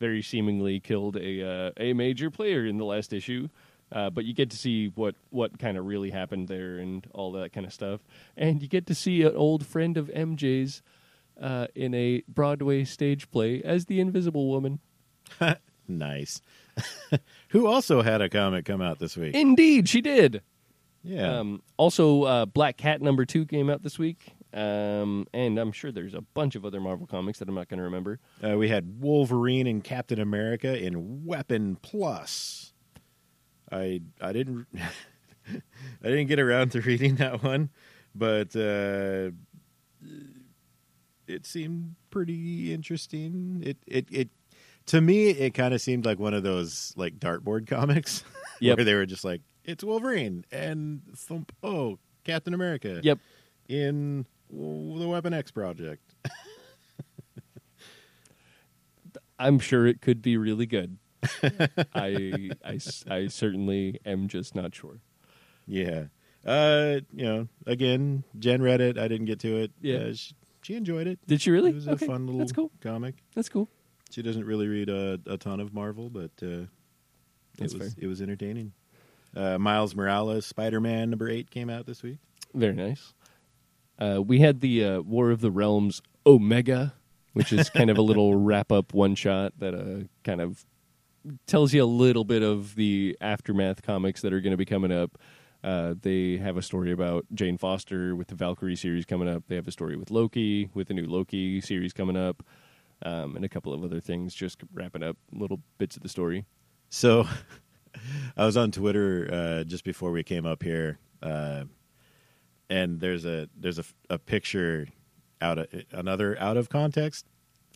very 0.00 0.20
seemingly 0.20 0.80
killed 0.80 1.16
a 1.16 1.48
uh, 1.48 1.70
a 1.78 1.92
major 1.92 2.30
player 2.30 2.66
in 2.66 2.76
the 2.76 2.84
last 2.84 3.12
issue. 3.12 3.48
Uh, 3.90 4.10
but 4.10 4.24
you 4.24 4.34
get 4.34 4.50
to 4.50 4.56
see 4.56 4.88
what, 4.94 5.14
what 5.30 5.58
kind 5.58 5.78
of 5.78 5.86
really 5.86 6.10
happened 6.10 6.48
there 6.48 6.78
and 6.78 7.06
all 7.14 7.32
that 7.32 7.52
kind 7.52 7.66
of 7.66 7.72
stuff, 7.72 8.00
and 8.36 8.60
you 8.62 8.68
get 8.68 8.86
to 8.86 8.94
see 8.94 9.22
an 9.22 9.34
old 9.34 9.64
friend 9.66 9.96
of 9.96 10.08
MJ's 10.08 10.82
uh, 11.40 11.68
in 11.74 11.94
a 11.94 12.22
Broadway 12.28 12.84
stage 12.84 13.30
play 13.30 13.62
as 13.62 13.86
the 13.86 14.00
Invisible 14.00 14.48
Woman. 14.48 14.80
Nice. 15.90 16.42
Who 17.48 17.66
also 17.66 18.02
had 18.02 18.20
a 18.20 18.28
comic 18.28 18.66
come 18.66 18.82
out 18.82 18.98
this 18.98 19.16
week? 19.16 19.34
Indeed, 19.34 19.88
she 19.88 20.02
did. 20.02 20.42
yeah. 21.02 21.38
Um, 21.38 21.62
also, 21.78 22.24
uh, 22.24 22.44
Black 22.44 22.76
Cat 22.76 23.00
number 23.00 23.24
two 23.24 23.46
came 23.46 23.70
out 23.70 23.82
this 23.82 23.98
week, 23.98 24.34
um, 24.52 25.26
and 25.32 25.58
I'm 25.58 25.72
sure 25.72 25.90
there's 25.90 26.12
a 26.12 26.20
bunch 26.20 26.56
of 26.56 26.66
other 26.66 26.78
Marvel 26.78 27.06
comics 27.06 27.38
that 27.38 27.48
I'm 27.48 27.54
not 27.54 27.68
going 27.68 27.78
to 27.78 27.84
remember. 27.84 28.20
Uh, 28.46 28.58
we 28.58 28.68
had 28.68 29.00
Wolverine 29.00 29.66
and 29.66 29.82
Captain 29.82 30.20
America 30.20 30.78
in 30.78 31.24
Weapon 31.24 31.76
Plus. 31.80 32.74
I 33.70 34.00
I 34.20 34.32
didn't 34.32 34.66
I 34.76 35.60
didn't 36.02 36.26
get 36.26 36.38
around 36.40 36.72
to 36.72 36.80
reading 36.80 37.16
that 37.16 37.42
one, 37.42 37.70
but 38.14 38.54
uh, 38.56 39.30
it 41.26 41.44
seemed 41.46 41.94
pretty 42.10 42.72
interesting. 42.72 43.62
It 43.64 43.76
it 43.86 44.06
it 44.10 44.28
to 44.86 45.00
me 45.00 45.28
it 45.30 45.54
kind 45.54 45.74
of 45.74 45.80
seemed 45.80 46.04
like 46.06 46.18
one 46.18 46.34
of 46.34 46.42
those 46.42 46.92
like 46.96 47.18
dartboard 47.18 47.66
comics 47.68 48.24
Yep. 48.60 48.76
where 48.78 48.84
they 48.84 48.94
were 48.94 49.06
just 49.06 49.24
like 49.24 49.42
it's 49.64 49.84
Wolverine 49.84 50.44
and 50.50 51.02
thump 51.14 51.52
oh 51.62 51.98
Captain 52.24 52.54
America 52.54 53.00
Yep. 53.02 53.18
in 53.68 54.24
the 54.50 55.06
Weapon 55.08 55.32
X 55.34 55.50
project. 55.50 56.02
I'm 59.38 59.58
sure 59.60 59.86
it 59.86 60.00
could 60.00 60.20
be 60.20 60.36
really 60.36 60.66
good. 60.66 60.98
I, 61.94 62.50
I 62.64 62.78
I 63.08 63.26
certainly 63.28 64.00
am 64.06 64.28
just 64.28 64.54
not 64.54 64.74
sure. 64.74 65.00
Yeah. 65.66 66.04
Uh, 66.46 67.00
you 67.12 67.24
know, 67.24 67.48
again, 67.66 68.24
Jen 68.38 68.62
read 68.62 68.80
it. 68.80 68.96
I 68.98 69.08
didn't 69.08 69.26
get 69.26 69.40
to 69.40 69.56
it. 69.56 69.72
Yeah. 69.80 69.96
Uh, 69.98 70.14
she, 70.14 70.34
she 70.62 70.74
enjoyed 70.76 71.06
it. 71.06 71.18
Did 71.26 71.40
she 71.42 71.50
really? 71.50 71.70
It 71.70 71.74
was 71.74 71.86
a 71.86 71.96
fun 71.98 72.26
little 72.26 72.38
That's 72.38 72.52
cool. 72.52 72.70
comic. 72.80 73.16
That's 73.34 73.48
cool. 73.48 73.68
She 74.10 74.22
doesn't 74.22 74.44
really 74.44 74.68
read 74.68 74.88
a, 74.88 75.18
a 75.26 75.36
ton 75.36 75.60
of 75.60 75.74
Marvel, 75.74 76.08
but 76.08 76.30
uh, 76.42 76.64
it 77.58 77.60
was 77.60 77.74
fair. 77.74 77.88
it 77.98 78.06
was 78.06 78.22
entertaining. 78.22 78.72
Uh, 79.36 79.58
Miles 79.58 79.94
Morales, 79.94 80.46
Spider 80.46 80.80
Man 80.80 81.10
number 81.10 81.28
eight 81.28 81.50
came 81.50 81.68
out 81.68 81.84
this 81.86 82.02
week. 82.02 82.18
Very 82.54 82.74
nice. 82.74 83.12
Uh, 83.98 84.22
we 84.24 84.38
had 84.38 84.60
the 84.60 84.84
uh, 84.84 85.00
War 85.00 85.30
of 85.30 85.40
the 85.40 85.50
Realms 85.50 86.00
Omega, 86.24 86.94
which 87.34 87.52
is 87.52 87.68
kind 87.68 87.90
of 87.90 87.98
a 87.98 88.02
little 88.02 88.34
wrap 88.40 88.72
up 88.72 88.94
one 88.94 89.14
shot 89.14 89.52
that 89.58 89.74
uh, 89.74 90.06
kind 90.24 90.40
of 90.40 90.64
tells 91.46 91.72
you 91.72 91.82
a 91.82 91.86
little 91.86 92.24
bit 92.24 92.42
of 92.42 92.74
the 92.74 93.16
aftermath 93.20 93.82
comics 93.82 94.22
that 94.22 94.32
are 94.32 94.40
going 94.40 94.52
to 94.52 94.56
be 94.56 94.64
coming 94.64 94.92
up. 94.92 95.18
Uh, 95.62 95.94
they 96.00 96.36
have 96.36 96.56
a 96.56 96.62
story 96.62 96.92
about 96.92 97.26
Jane 97.34 97.58
Foster 97.58 98.14
with 98.14 98.28
the 98.28 98.34
Valkyrie 98.34 98.76
series 98.76 99.04
coming 99.04 99.28
up. 99.28 99.44
They 99.48 99.56
have 99.56 99.66
a 99.66 99.72
story 99.72 99.96
with 99.96 100.10
Loki 100.10 100.70
with 100.74 100.88
the 100.88 100.94
new 100.94 101.06
Loki 101.06 101.60
series 101.60 101.92
coming 101.92 102.16
up, 102.16 102.44
um, 103.02 103.34
and 103.34 103.44
a 103.44 103.48
couple 103.48 103.74
of 103.74 103.82
other 103.82 104.00
things 104.00 104.34
just 104.34 104.60
wrapping 104.72 105.02
up 105.02 105.16
little 105.32 105.60
bits 105.78 105.96
of 105.96 106.02
the 106.02 106.08
story. 106.08 106.44
So 106.90 107.26
I 108.36 108.46
was 108.46 108.56
on 108.56 108.70
Twitter 108.70 109.28
uh, 109.32 109.64
just 109.64 109.84
before 109.84 110.12
we 110.12 110.22
came 110.22 110.46
up 110.46 110.62
here, 110.62 110.98
uh, 111.22 111.64
and 112.70 113.00
there's 113.00 113.24
a 113.24 113.48
there's 113.56 113.78
a, 113.80 113.84
a 114.10 114.18
picture 114.18 114.86
out 115.40 115.58
of 115.58 115.66
another 115.92 116.38
out 116.40 116.56
of 116.56 116.68
context 116.68 117.26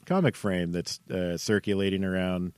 comic 0.06 0.36
frame 0.36 0.72
that's 0.72 1.00
uh, 1.10 1.36
circulating 1.36 2.04
around 2.04 2.52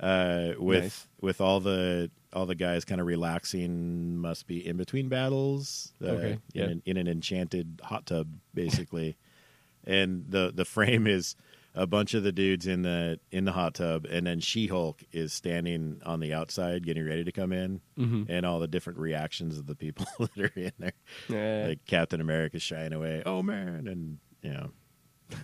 uh, 0.00 0.52
with 0.58 0.82
Nice. 0.82 1.08
with 1.20 1.40
all 1.40 1.60
the 1.60 2.10
all 2.32 2.46
the 2.46 2.54
guys 2.54 2.84
kind 2.84 3.00
of 3.00 3.06
relaxing. 3.06 4.16
Must 4.18 4.46
be 4.46 4.66
in 4.66 4.76
between 4.76 5.08
battles. 5.08 5.92
Uh, 6.02 6.08
Okay, 6.08 6.38
yeah. 6.52 6.64
in, 6.64 6.70
an, 6.70 6.82
in 6.86 6.96
an 6.98 7.08
enchanted 7.08 7.80
hot 7.84 8.06
tub, 8.06 8.28
basically. 8.54 9.16
and 9.84 10.24
the 10.28 10.52
the 10.54 10.64
frame 10.64 11.06
is 11.06 11.36
a 11.78 11.86
bunch 11.86 12.14
of 12.14 12.22
the 12.22 12.32
dudes 12.32 12.66
in 12.66 12.82
the 12.82 13.20
in 13.30 13.44
the 13.44 13.52
hot 13.52 13.74
tub, 13.74 14.06
and 14.06 14.26
then 14.26 14.40
She 14.40 14.66
Hulk 14.66 15.02
is 15.12 15.32
standing 15.32 16.00
on 16.06 16.20
the 16.20 16.32
outside, 16.32 16.84
getting 16.86 17.04
ready 17.06 17.22
to 17.24 17.32
come 17.32 17.52
in, 17.52 17.80
Mhm. 17.98 18.26
and 18.30 18.46
all 18.46 18.58
the 18.60 18.66
different 18.68 18.98
reactions 18.98 19.58
of 19.58 19.66
the 19.66 19.74
people 19.74 20.06
that 20.18 20.38
are 20.38 20.52
in 20.60 20.72
there. 20.78 20.92
Eh, 21.30 21.68
Like 21.68 21.84
Captain 21.86 22.20
America 22.20 22.58
shying 22.58 22.92
away, 22.94 23.22
oh 23.26 23.42
man, 23.42 23.86
and 23.88 24.18
you 24.42 24.52
know, 24.52 24.70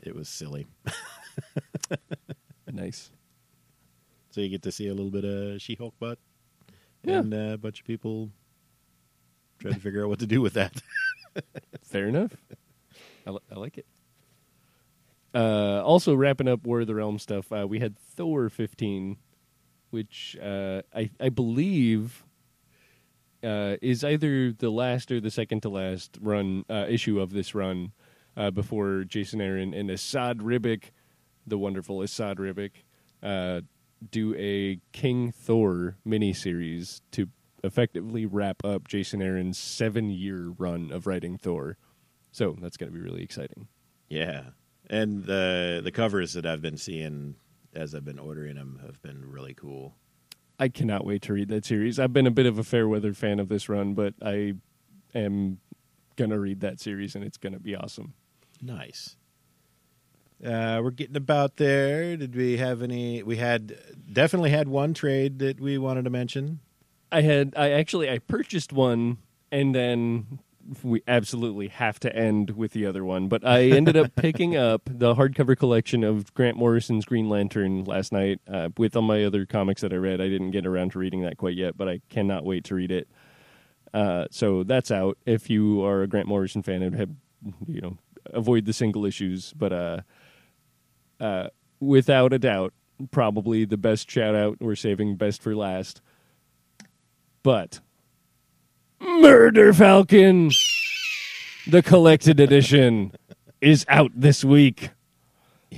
it 0.03 0.15
was 0.15 0.29
silly. 0.29 0.67
nice. 2.73 3.11
So 4.33 4.41
you 4.41 4.49
get 4.49 4.63
to 4.63 4.73
see 4.73 4.89
a 4.89 4.95
little 4.95 5.11
bit 5.11 5.25
of 5.25 5.61
She 5.63 5.75
Hulk 5.75 5.95
butt, 6.01 6.19
Yeah. 7.05 7.19
and 7.21 7.33
uh, 7.33 7.37
a 7.55 7.59
bunch 7.59 7.81
of 7.81 7.87
people 7.87 8.31
trying 9.61 9.75
to 9.75 9.81
figure 9.81 10.03
out 10.03 10.09
what 10.09 10.19
to 10.21 10.27
do 10.27 10.41
with 10.41 10.55
that. 10.55 10.83
Fair 11.85 12.09
enough. 12.09 12.33
I, 13.27 13.31
li- 13.31 13.39
I 13.51 13.55
like 13.59 13.79
it. 13.79 13.87
Uh, 15.35 15.83
also, 15.85 16.15
wrapping 16.15 16.49
up 16.49 16.65
War 16.67 16.81
of 16.81 16.87
the 16.87 16.95
Realm 16.95 17.19
stuff, 17.19 17.51
uh, 17.53 17.67
we 17.67 17.79
had 17.79 17.97
Thor 17.99 18.49
15, 18.51 19.17
which 19.91 20.37
uh, 20.43 20.83
I, 20.95 21.11
I 21.21 21.29
believe 21.31 22.25
uh, 23.43 23.77
is 23.81 24.05
either 24.05 24.53
the 24.53 24.71
last 24.71 25.11
or 25.11 25.21
the 25.21 25.31
second 25.31 25.61
to 25.63 25.69
last 25.69 26.19
run 26.21 26.65
uh, 26.69 26.87
issue 26.89 27.19
of 27.21 27.33
this 27.33 27.55
run 27.55 27.93
uh, 28.37 28.51
before 28.51 29.05
Jason 29.05 29.41
Aaron 29.41 29.73
and 29.75 29.91
Esad 29.91 30.41
Ribic, 30.41 30.91
the 31.47 31.57
wonderful 31.59 31.99
Esad 32.03 32.37
Ribic, 32.37 32.71
uh, 33.23 33.63
do 34.11 34.35
a 34.37 34.81
King 34.93 35.33
Thor 35.33 35.97
miniseries 36.07 37.01
to 37.13 37.29
effectively 37.65 38.27
wrap 38.27 38.65
up 38.65 38.89
Jason 38.89 39.23
Aaron's 39.23 39.59
seven 39.59 40.11
year 40.11 40.53
run 40.57 40.91
of 40.93 41.07
writing 41.07 41.39
Thor. 41.39 41.77
So 42.33 42.57
that's 42.61 42.77
going 42.77 42.91
to 42.91 42.99
be 42.99 43.03
really 43.03 43.23
exciting. 43.23 43.69
Yeah, 44.09 44.43
and 44.89 45.25
the 45.25 45.81
the 45.83 45.93
covers 45.93 46.33
that 46.35 46.47
I've 46.47 46.63
been 46.63 46.77
seeing 46.77 47.37
as 47.75 47.95
I've 47.95 48.05
been 48.05 48.19
ordering 48.19 48.57
them 48.57 48.81
have 48.85 49.01
been 49.03 49.31
really 49.31 49.55
cool. 49.55 49.95
I 50.59 50.69
cannot 50.69 51.05
wait 51.05 51.23
to 51.23 51.33
read 51.33 51.49
that 51.49 51.65
series. 51.65 51.99
I've 51.99 52.13
been 52.13 52.27
a 52.27 52.31
bit 52.31 52.47
of 52.47 52.59
a 52.59 52.65
fair 52.65 52.87
weather 52.87 53.15
fan 53.15 53.41
of 53.41 53.49
this 53.49 53.69
run, 53.69 53.95
but 53.95 54.15
I 54.23 54.55
am 55.15 55.59
going 56.17 56.31
to 56.31 56.39
read 56.39 56.61
that 56.61 56.79
series 56.81 57.15
and 57.15 57.25
it's 57.25 57.39
going 57.39 57.55
to 57.55 57.59
be 57.59 57.75
awesome. 57.75 58.15
Nice. 58.61 59.17
Uh, 60.45 60.81
we're 60.83 60.91
getting 60.91 61.17
about 61.17 61.57
there. 61.57 62.17
Did 62.17 62.35
we 62.35 62.57
have 62.57 62.83
any? 62.83 63.23
We 63.23 63.37
had 63.37 63.77
definitely 64.13 64.51
had 64.51 64.69
one 64.69 64.95
trade 64.95 65.39
that 65.39 65.61
we 65.61 65.79
wanted 65.79 66.05
to 66.05 66.11
mention. 66.11 66.61
I 67.13 67.21
had 67.21 67.53
I 67.57 67.71
actually 67.71 68.11
I 68.11 68.19
purchased 68.19 68.73
one 68.73 69.19
and 69.53 69.75
then 69.75 70.41
we 70.83 71.03
absolutely 71.07 71.69
have 71.69 72.01
to 72.01 72.15
end 72.15 72.51
with 72.51 72.73
the 72.73 72.87
other 72.87 73.05
one, 73.05 73.29
but 73.29 73.45
I 73.45 73.65
ended 73.71 73.97
up 73.97 74.15
picking 74.17 74.57
up 74.57 74.83
the 74.87 75.15
hardcover 75.15 75.57
collection 75.57 76.05
of 76.05 76.33
Grant 76.35 76.57
Morrison's 76.57 77.05
Green 77.05 77.29
Lantern 77.29 77.85
last 77.85 78.13
night 78.13 78.41
uh, 78.49 78.71
with 78.77 78.97
all 78.97 79.03
my 79.03 79.25
other 79.25 79.45
comics 79.45 79.83
that 79.83 79.93
I 79.93 79.97
read. 79.97 80.21
I 80.21 80.29
didn't 80.29 80.53
get 80.53 80.67
around 80.67 80.93
to 80.93 80.99
reading 80.99 81.23
that 81.23 81.37
quite 81.37 81.57
yet, 81.57 81.77
but 81.77 81.89
I 81.89 82.01
cannot 82.09 82.45
wait 82.45 82.65
to 82.65 82.75
read 82.75 82.91
it. 82.91 83.09
Uh, 83.93 84.27
so 84.31 84.63
that's 84.63 84.91
out. 84.91 85.19
If 85.27 85.51
you 85.51 85.85
are 85.85 86.03
a 86.03 86.07
Grant 86.07 86.29
Morrison 86.29 86.63
fan, 86.63 86.83
I'd 86.83 86.95
have 86.95 87.11
you 87.67 87.81
know 87.81 87.99
avoid 88.33 88.65
the 88.65 88.73
single 88.73 89.05
issues, 89.05 89.53
but 89.53 89.73
uh, 91.23 91.49
without 91.81 92.33
a 92.33 92.39
doubt, 92.39 92.73
probably 93.11 93.65
the 93.65 93.77
best 93.77 94.11
shout 94.11 94.35
out 94.35 94.59
we're 94.61 94.75
saving 94.77 95.17
best 95.17 95.41
for 95.43 95.55
last. 95.57 96.01
But 97.43 97.81
Murder 99.01 99.73
Falcon. 99.73 100.51
the 101.67 101.83
collected 101.83 102.39
edition 102.41 103.13
is 103.61 103.85
out 103.89 104.11
this 104.15 104.45
week. 104.45 104.91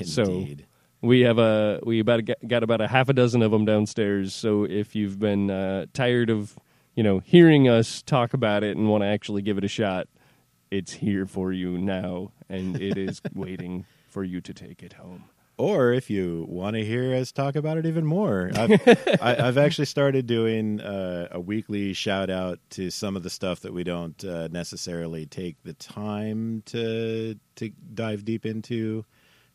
So- 0.05 0.23
Indeed. 0.25 0.67
We 1.03 1.21
have 1.21 1.37
a 1.37 1.81
we 1.85 2.01
about 2.01 2.23
got 2.49 2.63
about 2.63 2.81
a 2.81 2.89
half 2.89 3.11
a 3.11 3.13
dozen 3.13 3.43
of 3.43 3.51
them 3.51 3.67
downstairs. 3.67 4.33
So 4.35 4.65
if 4.65 4.95
you've 4.97 5.19
been 5.19 5.51
uh, 5.51 5.85
tired 5.93 6.31
of 6.31 6.59
you 6.95 7.03
know 7.03 7.19
hearing 7.19 7.69
us 7.69 8.01
talk 8.01 8.33
about 8.33 8.65
it 8.65 8.75
and 8.79 8.89
want 8.89 9.03
to 9.03 9.09
actually 9.09 9.43
give 9.43 9.59
it 9.59 9.65
a 9.65 9.69
shot, 9.69 10.09
it's 10.71 10.95
here 10.95 11.27
for 11.27 11.53
you 11.53 11.77
now, 11.77 12.33
and 12.49 12.81
it 12.81 12.97
is 12.97 13.21
waiting 13.35 13.85
for 14.09 14.25
you 14.25 14.41
to 14.41 14.55
take 14.55 14.83
it 14.83 14.95
home. 14.95 15.25
Or 15.57 15.93
if 15.93 16.11
you 16.11 16.47
want 16.49 16.75
to 16.75 16.85
hear 16.85 17.15
us 17.15 17.31
talk 17.31 17.55
about 17.55 17.79
it 17.79 17.87
even 17.87 18.05
more, 18.05 18.51
I've, 18.55 18.73
I, 19.23 19.37
I've 19.39 19.59
actually 19.59 19.85
started 19.85 20.27
doing 20.27 20.81
uh, 20.81 21.29
a 21.31 21.41
weekly 21.41 21.93
shout 21.93 22.29
out 22.29 22.59
to 22.71 22.91
some 22.91 23.15
of 23.17 23.23
the 23.23 23.31
stuff 23.31 23.61
that 23.61 23.73
we 23.73 23.85
don't 23.85 24.23
uh, 24.25 24.49
necessarily 24.49 25.27
take 25.27 25.63
the 25.63 25.75
time 25.75 26.63
to 26.67 27.37
to 27.57 27.71
dive 27.95 28.25
deep 28.25 28.45
into 28.45 29.05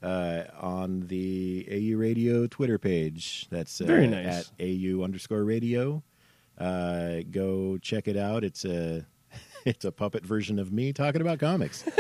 uh, 0.02 0.44
on 0.58 1.02
the 1.08 1.68
AU 1.70 1.98
Radio 1.98 2.48
Twitter 2.48 2.78
page. 2.80 3.48
That's 3.50 3.82
uh, 3.82 3.86
Very 3.86 4.08
nice. 4.08 4.26
at 4.26 4.66
AU 4.66 5.04
underscore 5.04 5.44
radio. 5.44 6.02
Uh, 6.58 7.20
go 7.30 7.78
check 7.78 8.08
it 8.08 8.16
out. 8.16 8.46
It's 8.46 8.64
a 8.64 9.06
it's 9.66 9.84
a 9.84 9.92
puppet 9.92 10.26
version 10.26 10.60
of 10.60 10.72
me 10.72 10.94
talking 10.94 11.20
about 11.22 11.40
comics. 11.40 11.84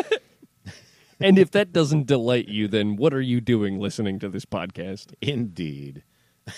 And 1.21 1.38
if 1.38 1.51
that 1.51 1.73
doesn't 1.73 2.08
delight 2.08 2.47
you, 2.47 2.67
then 2.67 2.95
what 2.95 3.13
are 3.13 3.21
you 3.21 3.41
doing 3.41 3.79
listening 3.79 4.19
to 4.19 4.29
this 4.29 4.45
podcast? 4.45 5.13
Indeed. 5.21 6.03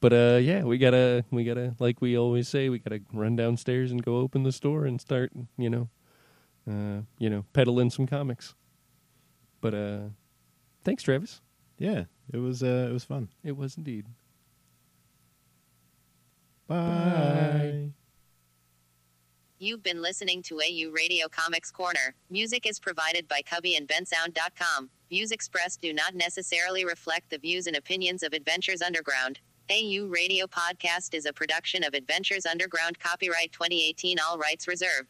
But 0.00 0.12
uh, 0.12 0.38
yeah, 0.40 0.62
we 0.62 0.78
gotta 0.78 1.24
we 1.30 1.44
gotta 1.44 1.74
like 1.78 2.00
we 2.00 2.16
always 2.16 2.48
say, 2.48 2.68
we 2.70 2.78
gotta 2.78 3.00
run 3.12 3.36
downstairs 3.36 3.90
and 3.90 4.02
go 4.02 4.16
open 4.16 4.44
the 4.44 4.52
store 4.52 4.86
and 4.86 5.00
start, 5.00 5.30
you 5.58 5.68
know, 5.68 5.88
uh, 6.70 7.02
you 7.18 7.30
know, 7.30 7.44
peddling 7.52 7.90
some 7.90 8.06
comics. 8.06 8.54
But 9.60 9.74
uh, 9.74 10.00
thanks, 10.84 11.02
Travis. 11.02 11.40
Yeah, 11.78 12.04
it 12.32 12.38
was 12.38 12.62
uh, 12.62 12.88
it 12.90 12.92
was 12.92 13.04
fun. 13.04 13.28
It 13.44 13.56
was 13.56 13.76
indeed. 13.76 14.06
Bye. 16.66 17.69
You've 19.62 19.82
been 19.82 20.00
listening 20.00 20.42
to 20.44 20.62
AU 20.62 20.90
Radio 20.90 21.28
Comics 21.28 21.70
Corner. 21.70 22.14
Music 22.30 22.64
is 22.64 22.80
provided 22.80 23.28
by 23.28 23.42
cubbyandbensound.com. 23.42 24.88
Views 25.10 25.32
expressed 25.32 25.82
do 25.82 25.92
not 25.92 26.14
necessarily 26.14 26.86
reflect 26.86 27.28
the 27.28 27.36
views 27.36 27.66
and 27.66 27.76
opinions 27.76 28.22
of 28.22 28.32
Adventures 28.32 28.80
Underground. 28.80 29.38
AU 29.70 30.06
Radio 30.08 30.46
Podcast 30.46 31.12
is 31.12 31.26
a 31.26 31.32
production 31.34 31.84
of 31.84 31.92
Adventures 31.92 32.46
Underground, 32.46 32.98
copyright 33.00 33.52
2018, 33.52 34.16
all 34.18 34.38
rights 34.38 34.66
reserved. 34.66 35.08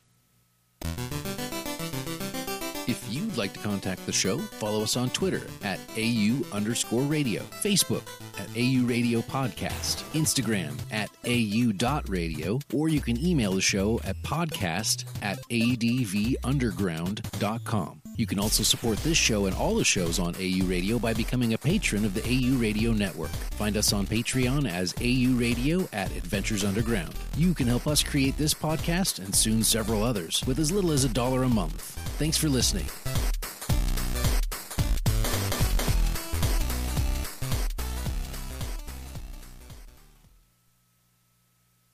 You'd 3.30 3.38
like 3.38 3.52
to 3.52 3.60
contact 3.60 4.04
the 4.06 4.12
show, 4.12 4.38
follow 4.38 4.82
us 4.82 4.96
on 4.96 5.10
Twitter 5.10 5.42
at 5.62 5.78
AU 5.96 6.42
underscore 6.52 7.02
radio, 7.02 7.42
Facebook 7.62 8.02
at 8.38 8.48
AU 8.56 8.84
Radio 8.86 9.20
Podcast, 9.20 10.02
Instagram 10.12 10.76
at 10.90 11.10
AU.radio, 11.24 12.58
or 12.74 12.88
you 12.88 13.00
can 13.00 13.24
email 13.24 13.52
the 13.52 13.60
show 13.60 14.00
at 14.04 14.20
podcast 14.22 15.04
at 15.22 15.38
advunderground.com. 15.48 17.99
You 18.20 18.26
can 18.26 18.38
also 18.38 18.62
support 18.62 18.98
this 18.98 19.16
show 19.16 19.46
and 19.46 19.56
all 19.56 19.74
the 19.74 19.82
shows 19.82 20.18
on 20.18 20.34
AU 20.36 20.66
Radio 20.66 20.98
by 20.98 21.14
becoming 21.14 21.54
a 21.54 21.58
patron 21.58 22.04
of 22.04 22.12
the 22.12 22.20
AU 22.20 22.54
Radio 22.58 22.92
Network. 22.92 23.30
Find 23.56 23.78
us 23.78 23.94
on 23.94 24.06
Patreon 24.06 24.70
as 24.70 24.92
AU 25.00 25.38
Radio 25.38 25.88
at 25.94 26.14
Adventures 26.14 26.62
Underground. 26.62 27.14
You 27.38 27.54
can 27.54 27.66
help 27.66 27.86
us 27.86 28.02
create 28.02 28.36
this 28.36 28.52
podcast 28.52 29.24
and 29.24 29.34
soon 29.34 29.64
several 29.64 30.02
others 30.02 30.44
with 30.46 30.58
as 30.58 30.70
little 30.70 30.92
as 30.92 31.04
a 31.04 31.08
dollar 31.08 31.44
a 31.44 31.48
month. 31.48 31.98
Thanks 32.18 32.36
for 32.36 32.50
listening. 32.50 32.84